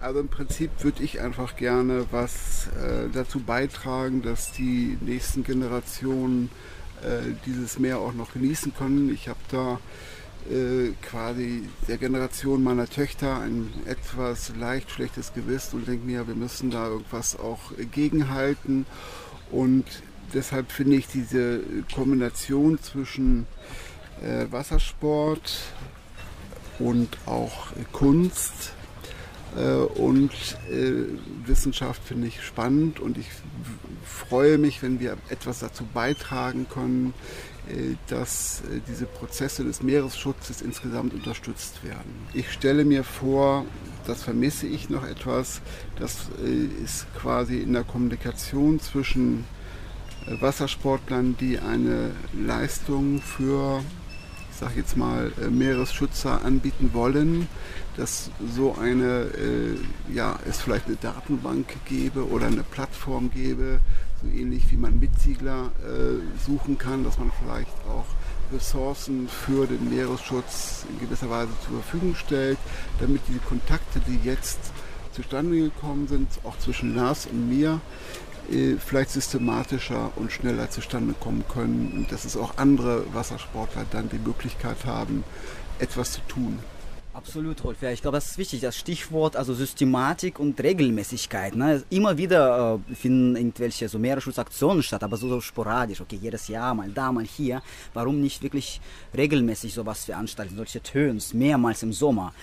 Also 0.00 0.20
im 0.20 0.28
Prinzip 0.28 0.70
würde 0.80 1.02
ich 1.02 1.20
einfach 1.20 1.56
gerne 1.56 2.06
was 2.10 2.68
äh, 2.68 3.08
dazu 3.12 3.40
beitragen, 3.40 4.22
dass 4.22 4.52
die 4.52 4.98
nächsten 5.00 5.44
Generationen 5.44 6.50
äh, 7.02 7.34
dieses 7.44 7.78
Meer 7.78 7.98
auch 7.98 8.12
noch 8.12 8.32
genießen 8.32 8.74
können. 8.74 9.12
Ich 9.12 9.28
habe 9.28 9.38
da 9.50 9.78
äh, 10.50 10.92
quasi 11.02 11.68
der 11.88 11.98
Generation 11.98 12.62
meiner 12.62 12.88
Töchter 12.88 13.40
ein 13.40 13.72
etwas 13.86 14.52
leicht 14.56 14.90
schlechtes 14.90 15.32
Gewissen 15.34 15.80
und 15.80 15.88
denke 15.88 16.06
mir, 16.06 16.28
wir 16.28 16.36
müssen 16.36 16.70
da 16.70 16.86
irgendwas 16.86 17.38
auch 17.38 17.72
gegenhalten. 17.90 18.86
Und 19.50 19.84
deshalb 20.34 20.70
finde 20.70 20.96
ich 20.96 21.08
diese 21.08 21.60
Kombination 21.94 22.80
zwischen 22.80 23.46
äh, 24.22 24.46
Wassersport 24.50 25.58
und 26.78 27.08
auch 27.26 27.72
äh, 27.72 27.84
Kunst 27.92 28.72
und 29.56 30.30
äh, 30.70 30.92
Wissenschaft 31.46 32.02
finde 32.04 32.28
ich 32.28 32.42
spannend 32.42 33.00
und 33.00 33.16
ich 33.16 33.26
freue 34.04 34.58
mich, 34.58 34.82
wenn 34.82 35.00
wir 35.00 35.16
etwas 35.30 35.60
dazu 35.60 35.84
beitragen 35.92 36.66
können, 36.68 37.14
äh, 37.68 37.96
dass 38.06 38.60
äh, 38.60 38.80
diese 38.88 39.06
Prozesse 39.06 39.64
des 39.64 39.82
Meeresschutzes 39.82 40.62
insgesamt 40.62 41.14
unterstützt 41.14 41.82
werden. 41.82 42.12
Ich 42.32 42.52
stelle 42.52 42.84
mir 42.84 43.02
vor, 43.02 43.64
das 44.06 44.22
vermisse 44.22 44.66
ich 44.68 44.88
noch 44.88 45.04
etwas, 45.04 45.60
das 45.98 46.28
äh, 46.44 46.84
ist 46.84 47.06
quasi 47.14 47.58
in 47.58 47.72
der 47.72 47.82
Kommunikation 47.82 48.78
zwischen 48.80 49.44
Wassersportlern, 50.40 51.36
die 51.38 51.58
eine 51.60 52.10
Leistung 52.32 53.20
für, 53.20 53.80
ich 54.50 54.56
sage 54.56 54.74
jetzt 54.76 54.96
mal, 54.96 55.30
Meeresschützer 55.50 56.44
anbieten 56.44 56.90
wollen, 56.92 57.46
dass 57.96 58.30
so 58.54 58.76
eine, 58.78 59.30
ja, 60.12 60.38
es 60.48 60.60
vielleicht 60.60 60.86
eine 60.86 60.96
Datenbank 60.96 61.66
gäbe 61.86 62.28
oder 62.28 62.46
eine 62.46 62.62
Plattform 62.62 63.30
gäbe, 63.30 63.80
so 64.22 64.28
ähnlich 64.28 64.70
wie 64.70 64.76
man 64.76 64.98
Mitsiegler 64.98 65.70
äh, 65.84 66.44
suchen 66.44 66.78
kann, 66.78 67.04
dass 67.04 67.18
man 67.18 67.30
vielleicht 67.42 67.72
auch 67.88 68.06
Ressourcen 68.52 69.28
für 69.28 69.66
den 69.66 69.90
Meeresschutz 69.90 70.86
in 70.88 71.00
gewisser 71.00 71.28
Weise 71.28 71.50
zur 71.64 71.80
Verfügung 71.80 72.14
stellt, 72.14 72.58
damit 73.00 73.22
die 73.28 73.38
Kontakte, 73.38 74.00
die 74.06 74.18
jetzt 74.24 74.58
zustande 75.12 75.56
gekommen 75.56 76.06
sind, 76.08 76.28
auch 76.44 76.58
zwischen 76.58 76.94
Lars 76.94 77.26
und 77.26 77.48
mir, 77.48 77.80
äh, 78.50 78.76
vielleicht 78.76 79.10
systematischer 79.10 80.12
und 80.16 80.30
schneller 80.30 80.70
zustande 80.70 81.14
kommen 81.18 81.44
können 81.48 81.92
und 81.96 82.12
dass 82.12 82.24
es 82.24 82.36
auch 82.36 82.56
andere 82.56 83.04
Wassersportler 83.12 83.84
dann 83.90 84.08
die 84.08 84.18
Möglichkeit 84.18 84.84
haben, 84.84 85.24
etwas 85.78 86.12
zu 86.12 86.20
tun. 86.28 86.58
Absolut, 87.16 87.64
Rolf. 87.64 87.80
Ja, 87.80 87.90
ich 87.92 88.02
glaube, 88.02 88.18
das 88.18 88.32
ist 88.32 88.36
wichtig. 88.36 88.60
Das 88.60 88.76
Stichwort, 88.76 89.36
also 89.36 89.54
Systematik 89.54 90.38
und 90.38 90.60
Regelmäßigkeit. 90.60 91.56
Ne? 91.56 91.82
Immer 91.88 92.18
wieder 92.18 92.78
äh, 92.90 92.94
finden 92.94 93.36
irgendwelche 93.36 93.88
so 93.88 93.98
Meeresschutzaktionen 93.98 94.82
statt, 94.82 95.02
aber 95.02 95.16
so, 95.16 95.26
so, 95.26 95.40
sporadisch. 95.40 96.02
Okay, 96.02 96.18
jedes 96.20 96.46
Jahr 96.48 96.74
mal 96.74 96.90
da, 96.90 97.10
mal 97.12 97.24
hier. 97.24 97.62
Warum 97.94 98.20
nicht 98.20 98.42
wirklich 98.42 98.82
regelmäßig 99.16 99.72
sowas 99.72 100.04
veranstalten? 100.04 100.56
Solche 100.56 100.82
Töns, 100.82 101.32
mehrmals 101.32 101.82
im 101.82 101.94
Sommer. 101.94 102.34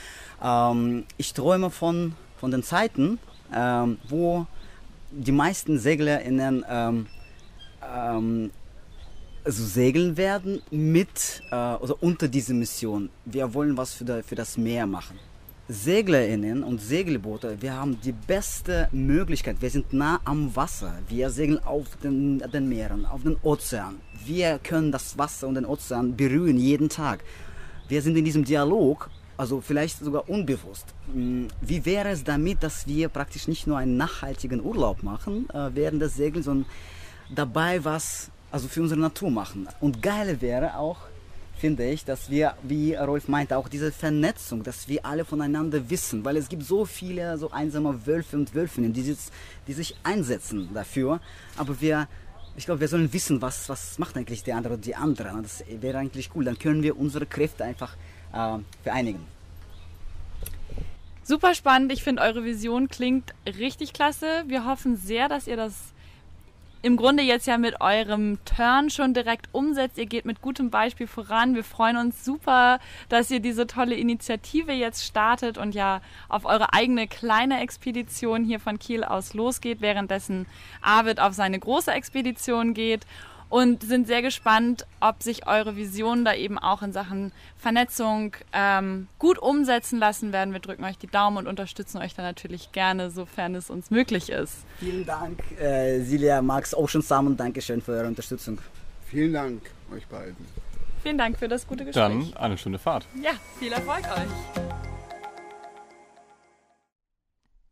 Ähm, 0.42 1.06
ich 1.18 1.34
träume 1.34 1.70
von, 1.70 2.16
von 2.38 2.50
den 2.50 2.64
Zeiten, 2.64 3.20
ähm, 3.54 4.00
wo 4.10 4.48
die 5.12 5.32
meisten 5.32 5.78
SeglerInnen 5.78 6.66
ähm, 6.68 7.06
ähm 7.96 8.50
also 9.44 9.64
segeln 9.64 10.18
werden 10.18 10.62
mit, 10.72 11.44
äh, 11.52 11.56
also 11.56 11.98
unter 12.00 12.28
diese 12.28 12.54
Mission. 12.54 13.10
Wir 13.26 13.54
wollen 13.54 13.78
was 13.78 13.94
für, 13.94 14.06
der, 14.06 14.24
für 14.24 14.36
das 14.36 14.58
Meer 14.58 14.88
machen. 14.88 15.20
SeglerInnen 15.70 16.62
und 16.62 16.82
Segelboote, 16.82 17.62
wir 17.62 17.74
haben 17.74 18.00
die 18.02 18.12
beste 18.12 18.90
Möglichkeit. 18.92 19.62
Wir 19.62 19.70
sind 19.70 19.94
nah 19.94 20.20
am 20.26 20.54
Wasser. 20.56 20.94
Wir 21.08 21.30
segeln 21.30 21.64
auf 21.64 21.96
den, 22.04 22.40
den 22.40 22.68
Meeren, 22.68 23.06
auf 23.06 23.24
den 23.24 23.38
Ozean. 23.44 23.96
Wir 24.26 24.60
können 24.60 24.92
das 24.92 25.18
Wasser 25.18 25.48
und 25.48 25.56
den 25.56 25.66
Ozean 25.66 26.18
berühren 26.18 26.58
jeden 26.58 26.90
Tag. 26.90 27.24
Wir 27.88 28.02
sind 28.02 28.18
in 28.18 28.26
diesem 28.26 28.44
Dialog, 28.44 29.10
also 29.38 29.62
vielleicht 29.62 30.00
sogar 30.00 30.30
unbewusst. 30.30 30.88
Hm, 31.14 31.48
wie 31.62 31.86
wäre 31.86 32.10
es 32.10 32.26
damit, 32.26 32.62
dass 32.62 32.86
wir 32.86 33.08
praktisch 33.08 33.48
nicht 33.48 33.66
nur 33.66 33.78
einen 33.78 33.96
nachhaltigen 33.96 34.62
Urlaub 34.62 35.02
machen 35.02 35.50
äh, 35.50 35.70
während 35.74 36.02
des 36.02 36.16
Segelns, 36.16 36.46
sondern 36.46 36.70
dabei 37.34 37.86
was 37.86 38.32
also 38.54 38.68
für 38.68 38.84
unsere 38.84 39.02
Natur 39.02 39.32
machen. 39.32 39.68
Und 39.82 40.04
geil 40.04 40.40
wäre 40.40 40.78
auch, 40.78 41.00
finde 41.58 41.90
ich, 41.90 42.06
dass 42.06 42.30
wir, 42.30 42.54
wie 42.62 42.94
Rolf 42.94 43.28
meinte, 43.28 43.58
auch 43.58 43.68
diese 43.68 43.92
Vernetzung, 43.92 44.62
dass 44.62 44.88
wir 44.88 45.04
alle 45.08 45.26
voneinander 45.26 45.90
wissen, 45.90 46.24
weil 46.24 46.38
es 46.38 46.50
gibt 46.50 46.64
so 46.64 46.86
viele 46.86 47.40
so 47.40 47.50
einsame 47.50 48.06
Wölfe 48.06 48.38
und 48.38 48.54
Wölfinnen, 48.54 48.94
die, 48.94 49.02
sich, 49.02 49.18
die 49.68 49.74
sich 49.74 49.96
einsetzen 50.04 50.70
dafür, 50.72 51.20
aber 51.58 51.82
wir, 51.82 52.08
ich 52.56 52.66
glaube, 52.66 52.82
wir 52.82 52.88
sollen 52.88 53.12
wissen, 53.12 53.42
was, 53.42 53.70
was 53.70 53.98
macht 53.98 54.16
eigentlich 54.18 54.44
der 54.44 54.56
andere 54.56 54.76
und 54.76 54.86
die 54.86 54.96
andere. 54.96 55.34
Das 55.42 55.64
wäre 55.82 55.98
eigentlich 55.98 56.30
cool, 56.36 56.46
dann 56.46 56.60
können 56.60 56.84
wir 56.84 56.96
unsere 57.00 57.26
Kräfte 57.26 57.64
einfach 57.64 57.96
äh, 58.34 58.60
vereinigen. 58.84 59.26
Super 61.24 61.56
spannend. 61.56 61.92
Ich 61.92 62.04
finde, 62.04 62.22
eure 62.22 62.44
Vision 62.44 62.88
klingt 62.88 63.34
richtig 63.48 63.94
klasse. 63.94 64.44
Wir 64.46 64.66
hoffen 64.66 64.96
sehr, 64.96 65.28
dass 65.28 65.48
ihr 65.48 65.56
das 65.56 65.93
im 66.84 66.98
Grunde 66.98 67.24
jetzt 67.24 67.48
ja 67.48 67.58
mit 67.58 67.80
eurem 67.80 68.38
Turn 68.44 68.90
schon 68.90 69.14
direkt 69.14 69.48
umsetzt. 69.54 69.98
Ihr 69.98 70.06
geht 70.06 70.26
mit 70.26 70.42
gutem 70.42 70.70
Beispiel 70.70 71.08
voran. 71.08 71.56
Wir 71.56 71.64
freuen 71.64 71.96
uns 71.96 72.26
super, 72.26 72.80
dass 73.08 73.32
ihr 73.32 73.40
diese 73.40 73.68
tolle 73.68 73.96
Initiative 73.96 74.74
jetzt 74.74 75.06
startet 75.06 75.58
und 75.58 75.74
ja 75.74 76.02
auf 76.28 76.44
eure 76.44 76.74
eigene 76.74 77.08
kleine 77.08 77.62
Expedition 77.62 78.44
hier 78.44 78.60
von 78.60 78.80
Kiel 78.80 79.06
aus 79.06 79.34
losgeht, 79.34 79.80
währenddessen 79.80 80.46
Arvid 80.82 81.22
auf 81.22 81.34
seine 81.34 81.58
große 81.58 81.92
Expedition 81.92 82.74
geht 82.74 83.08
und 83.54 83.84
sind 83.84 84.08
sehr 84.08 84.24
gespannt, 84.24 84.88
ob 85.00 85.22
sich 85.22 85.46
eure 85.46 85.76
Visionen 85.76 86.26
da 86.26 86.34
eben 86.34 86.58
auch 86.58 86.82
in 86.82 86.92
Sachen 86.92 87.32
Vernetzung 87.56 88.36
ähm, 88.52 89.08
gut 89.20 89.38
umsetzen 89.38 90.00
lassen 90.00 90.34
werden. 90.34 90.54
Wir 90.54 90.60
drücken 90.60 90.84
euch 90.84 90.98
die 90.98 91.06
Daumen 91.06 91.38
und 91.38 91.46
unterstützen 91.46 92.00
euch 92.00 92.16
da 92.16 92.24
natürlich 92.24 92.72
gerne, 92.72 93.12
sofern 93.12 93.54
es 93.54 93.70
uns 93.70 93.92
möglich 93.92 94.32
ist. 94.32 94.66
Vielen 94.80 95.06
Dank, 95.06 95.40
äh, 95.62 96.00
Silja, 96.00 96.42
Max, 96.42 96.74
Ocean 96.74 97.04
Salmon, 97.04 97.38
Dankeschön 97.38 97.80
für 97.80 97.92
eure 97.92 98.08
Unterstützung. 98.08 98.58
Vielen 99.06 99.34
Dank 99.34 99.62
euch 99.94 100.08
beiden. 100.08 100.36
Vielen 101.04 101.20
Dank 101.20 101.38
für 101.38 101.48
das 101.48 101.68
gute 101.68 101.86
Gespräch. 101.86 102.32
Dann 102.32 102.34
eine 102.36 102.58
schöne 102.58 102.80
Fahrt. 102.80 103.06
Ja, 103.22 103.34
viel 103.60 103.72
Erfolg 103.72 104.04
euch. 104.06 104.73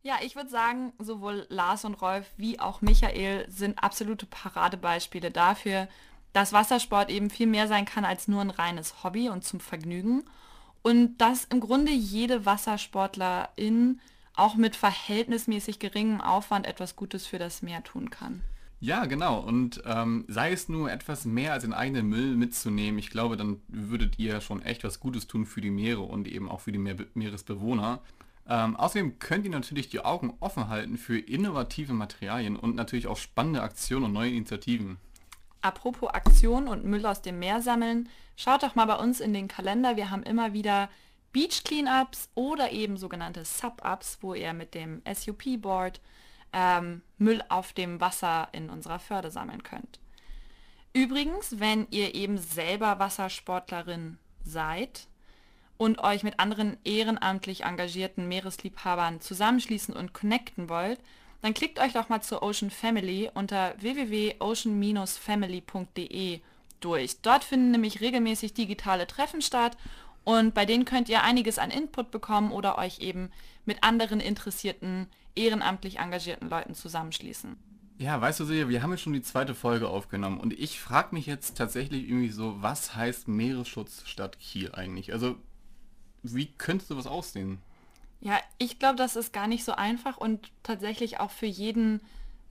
Ja, 0.04 0.16
ich 0.20 0.34
würde 0.34 0.50
sagen, 0.50 0.92
sowohl 0.98 1.46
Lars 1.48 1.84
und 1.84 1.94
Rolf 2.02 2.26
wie 2.36 2.58
auch 2.58 2.80
Michael 2.80 3.48
sind 3.48 3.82
absolute 3.82 4.26
Paradebeispiele 4.26 5.30
dafür, 5.30 5.86
dass 6.32 6.52
Wassersport 6.52 7.08
eben 7.10 7.30
viel 7.30 7.46
mehr 7.46 7.68
sein 7.68 7.84
kann 7.84 8.04
als 8.04 8.26
nur 8.26 8.40
ein 8.40 8.50
reines 8.50 9.04
Hobby 9.04 9.28
und 9.28 9.44
zum 9.44 9.60
Vergnügen. 9.60 10.24
Und 10.82 11.18
dass 11.18 11.44
im 11.44 11.60
Grunde 11.60 11.92
jede 11.92 12.44
Wassersportlerin 12.44 14.00
auch 14.34 14.56
mit 14.56 14.74
verhältnismäßig 14.74 15.78
geringem 15.78 16.20
Aufwand 16.20 16.66
etwas 16.66 16.96
Gutes 16.96 17.26
für 17.26 17.38
das 17.38 17.62
Meer 17.62 17.84
tun 17.84 18.10
kann. 18.10 18.42
Ja, 18.80 19.04
genau. 19.04 19.38
Und 19.38 19.80
ähm, 19.86 20.24
sei 20.26 20.50
es 20.50 20.68
nur 20.68 20.90
etwas 20.90 21.24
mehr 21.24 21.52
als 21.52 21.62
den 21.62 21.72
eigenen 21.72 22.08
Müll 22.08 22.34
mitzunehmen, 22.34 22.98
ich 22.98 23.10
glaube, 23.10 23.36
dann 23.36 23.60
würdet 23.68 24.18
ihr 24.18 24.40
schon 24.40 24.60
echt 24.62 24.82
was 24.82 24.98
Gutes 24.98 25.28
tun 25.28 25.46
für 25.46 25.60
die 25.60 25.70
Meere 25.70 26.00
und 26.00 26.26
eben 26.26 26.48
auch 26.48 26.60
für 26.60 26.72
die 26.72 26.78
Meer 26.78 26.96
Meeresbewohner. 27.14 28.00
Ähm, 28.48 28.76
außerdem 28.76 29.18
könnt 29.18 29.44
ihr 29.44 29.50
natürlich 29.50 29.88
die 29.88 30.00
Augen 30.00 30.34
offen 30.40 30.68
halten 30.68 30.98
für 30.98 31.18
innovative 31.18 31.92
Materialien 31.92 32.56
und 32.56 32.74
natürlich 32.74 33.06
auch 33.06 33.16
spannende 33.16 33.62
Aktionen 33.62 34.06
und 34.06 34.12
neue 34.12 34.30
Initiativen. 34.30 34.98
Apropos 35.60 36.10
Aktionen 36.10 36.66
und 36.66 36.84
Müll 36.84 37.06
aus 37.06 37.22
dem 37.22 37.38
Meer 37.38 37.62
sammeln, 37.62 38.08
schaut 38.36 38.64
doch 38.64 38.74
mal 38.74 38.86
bei 38.86 38.96
uns 38.96 39.20
in 39.20 39.32
den 39.32 39.46
Kalender. 39.46 39.96
Wir 39.96 40.10
haben 40.10 40.24
immer 40.24 40.52
wieder 40.52 40.90
Beach 41.32 41.62
Cleanups 41.64 42.30
oder 42.34 42.72
eben 42.72 42.96
sogenannte 42.96 43.44
Sub-Ups, 43.44 44.18
wo 44.20 44.34
ihr 44.34 44.52
mit 44.52 44.74
dem 44.74 45.02
SUP-Board 45.10 46.00
ähm, 46.52 47.02
Müll 47.16 47.42
auf 47.48 47.72
dem 47.72 48.00
Wasser 48.00 48.48
in 48.52 48.70
unserer 48.70 48.98
Förde 48.98 49.30
sammeln 49.30 49.62
könnt. 49.62 50.00
Übrigens, 50.92 51.58
wenn 51.58 51.86
ihr 51.90 52.14
eben 52.14 52.36
selber 52.36 52.98
Wassersportlerin 52.98 54.18
seid, 54.44 55.06
und 55.82 55.98
euch 55.98 56.22
mit 56.22 56.38
anderen 56.38 56.76
ehrenamtlich 56.84 57.64
engagierten 57.64 58.28
Meeresliebhabern 58.28 59.20
zusammenschließen 59.20 59.96
und 59.96 60.12
connecten 60.12 60.68
wollt, 60.68 61.00
dann 61.40 61.54
klickt 61.54 61.80
euch 61.80 61.92
doch 61.92 62.08
mal 62.08 62.22
zur 62.22 62.44
Ocean 62.44 62.70
Family 62.70 63.28
unter 63.34 63.74
www.ocean-family.de 63.80 66.40
durch. 66.78 67.20
Dort 67.22 67.42
finden 67.42 67.72
nämlich 67.72 68.00
regelmäßig 68.00 68.54
digitale 68.54 69.08
Treffen 69.08 69.42
statt 69.42 69.76
und 70.22 70.54
bei 70.54 70.66
denen 70.66 70.84
könnt 70.84 71.08
ihr 71.08 71.24
einiges 71.24 71.58
an 71.58 71.72
Input 71.72 72.12
bekommen 72.12 72.52
oder 72.52 72.78
euch 72.78 73.00
eben 73.00 73.32
mit 73.64 73.82
anderen 73.82 74.20
interessierten, 74.20 75.08
ehrenamtlich 75.34 75.98
engagierten 75.98 76.48
Leuten 76.48 76.76
zusammenschließen. 76.76 77.56
Ja, 77.98 78.20
weißt 78.20 78.38
du, 78.38 78.44
Silja, 78.44 78.68
wir 78.68 78.84
haben 78.84 78.92
jetzt 78.92 79.02
schon 79.02 79.14
die 79.14 79.22
zweite 79.22 79.56
Folge 79.56 79.88
aufgenommen 79.88 80.38
und 80.38 80.52
ich 80.52 80.78
frage 80.78 81.12
mich 81.12 81.26
jetzt 81.26 81.58
tatsächlich 81.58 82.04
irgendwie 82.04 82.30
so, 82.30 82.62
was 82.62 82.94
heißt 82.94 83.26
Meeresschutz 83.26 84.04
statt 84.06 84.38
Kiel 84.38 84.70
eigentlich? 84.72 85.12
Also 85.12 85.38
wie 86.22 86.46
könnte 86.46 86.84
sowas 86.84 87.06
aussehen? 87.06 87.58
Ja, 88.20 88.38
ich 88.58 88.78
glaube, 88.78 88.96
das 88.96 89.16
ist 89.16 89.32
gar 89.32 89.48
nicht 89.48 89.64
so 89.64 89.72
einfach 89.72 90.16
und 90.16 90.52
tatsächlich 90.62 91.18
auch 91.18 91.30
für 91.30 91.46
jeden 91.46 92.00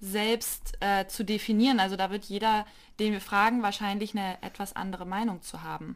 selbst 0.02 0.76
äh, 0.82 1.08
zu 1.08 1.24
definieren. 1.24 1.80
Also 1.80 1.96
da 1.96 2.12
wird 2.12 2.26
jeder, 2.26 2.66
den 3.00 3.14
wir 3.14 3.22
fragen, 3.22 3.62
wahrscheinlich 3.62 4.18
eine 4.18 4.42
etwas 4.42 4.76
andere 4.76 5.06
Meinung 5.06 5.42
zu 5.42 5.62
haben. 5.62 5.96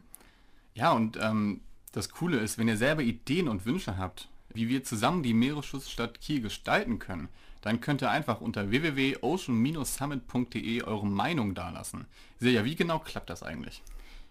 Ja, 0.74 0.92
und 0.92 1.18
ähm, 1.20 1.60
das 1.92 2.08
Coole 2.10 2.38
ist, 2.38 2.56
wenn 2.58 2.68
ihr 2.68 2.76
selber 2.76 3.02
Ideen 3.02 3.48
und 3.48 3.66
Wünsche 3.66 3.98
habt, 3.98 4.28
wie 4.50 4.68
wir 4.68 4.84
zusammen 4.84 5.22
die 5.22 5.34
Meeresschutzstadt 5.34 6.20
Kiel 6.20 6.40
gestalten 6.40 6.98
können, 6.98 7.28
dann 7.62 7.80
könnt 7.80 8.02
ihr 8.02 8.10
einfach 8.10 8.40
unter 8.40 8.70
www.ocean-summit.de 8.70 10.82
eure 10.84 11.06
Meinung 11.06 11.54
dalassen. 11.54 12.06
Silja, 12.38 12.64
wie 12.64 12.76
genau 12.76 13.00
klappt 13.00 13.28
das 13.28 13.42
eigentlich? 13.42 13.82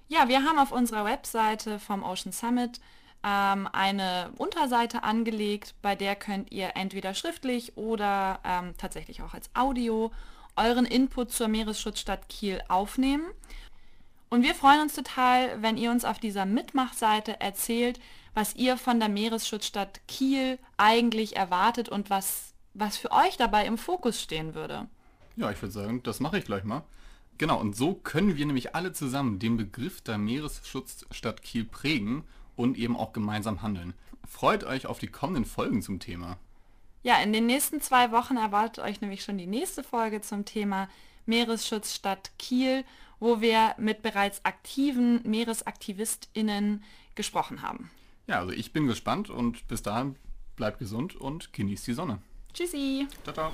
Ja, 0.08 0.30
wir 0.30 0.44
haben 0.44 0.60
auf 0.60 0.72
unserer 0.72 1.04
Webseite 1.04 1.80
vom 1.80 2.04
Ocean 2.04 2.32
Summit 2.32 2.80
ähm, 3.26 3.68
eine 3.72 4.30
Unterseite 4.38 5.04
angelegt, 5.04 5.74
bei 5.82 5.96
der 5.96 6.16
könnt 6.16 6.52
ihr 6.52 6.76
entweder 6.76 7.16
schriftlich 7.16 7.76
oder 7.76 8.40
ähm, 8.44 8.76
tatsächlich 8.78 9.24
auch 9.24 9.34
als 9.34 9.50
Audio 9.56 10.12
euren 10.56 10.86
Input 10.86 11.32
zur 11.32 11.48
Meeresschutzstadt 11.48 12.30
Kiel 12.30 12.62
aufnehmen. 12.68 13.26
Und 14.30 14.44
wir 14.44 14.54
freuen 14.54 14.82
uns 14.82 14.94
total, 14.94 15.62
wenn 15.62 15.78
ihr 15.78 15.92
uns 15.92 16.06
auf 16.06 16.20
dieser 16.20 16.46
Mitmachseite 16.46 17.40
erzählt, 17.42 18.00
was 18.36 18.56
ihr 18.56 18.78
von 18.78 19.00
der 19.00 19.10
Meeresschutzstadt 19.10 20.02
Kiel 20.08 20.60
eigentlich 20.78 21.36
erwartet 21.36 21.90
und 21.90 22.10
was, 22.10 22.54
was 22.74 22.98
für 22.98 23.12
euch 23.12 23.38
dabei 23.38 23.66
im 23.66 23.78
Fokus 23.78 24.22
stehen 24.22 24.54
würde. 24.54 24.88
Ja, 25.36 25.52
ich 25.52 25.62
würde 25.62 25.72
sagen, 25.72 26.04
das 26.04 26.20
mache 26.20 26.38
ich 26.38 26.46
gleich 26.46 26.64
mal. 26.64 26.84
Genau, 27.38 27.60
und 27.60 27.76
so 27.76 27.96
können 27.96 28.38
wir 28.38 28.46
nämlich 28.46 28.76
alle 28.76 28.94
zusammen 28.94 29.40
den 29.40 29.58
Begriff 29.58 30.02
der 30.02 30.18
Meeresschutzstadt 30.18 31.42
Kiel 31.42 31.66
prägen 31.66 32.24
und 32.56 32.78
eben 32.78 32.96
auch 32.98 33.14
gemeinsam 33.14 33.62
handeln. 33.62 33.94
Freut 34.28 34.64
euch 34.64 34.86
auf 34.86 35.00
die 35.00 35.08
kommenden 35.08 35.46
Folgen 35.46 35.82
zum 35.82 36.00
Thema. 36.00 36.38
Ja, 37.04 37.22
in 37.22 37.34
den 37.34 37.46
nächsten 37.46 37.82
zwei 37.82 38.12
Wochen 38.12 38.38
erwartet 38.38 38.84
euch 38.84 39.02
nämlich 39.02 39.24
schon 39.24 39.38
die 39.38 39.46
nächste 39.46 39.84
Folge 39.84 40.22
zum 40.22 40.46
Thema 40.46 40.90
Meeresschutzstadt 41.26 42.32
Kiel, 42.40 42.84
wo 43.20 43.42
wir 43.42 43.76
mit 43.78 44.02
bereits 44.02 44.44
aktiven 44.44 45.22
Meeresaktivistinnen 45.24 46.84
gesprochen 47.14 47.62
haben. 47.62 47.92
Ja, 48.28 48.40
also 48.40 48.52
ich 48.52 48.74
bin 48.74 48.88
gespannt 48.88 49.30
und 49.30 49.68
bis 49.68 49.84
dahin 49.84 50.16
bleibt 50.56 50.80
gesund 50.80 51.16
und 51.16 51.54
genießt 51.54 51.86
die 51.88 51.94
Sonne. 51.94 52.20
Tschüssi. 52.54 53.08
Ciao, 53.24 53.34
ciao. 53.34 53.52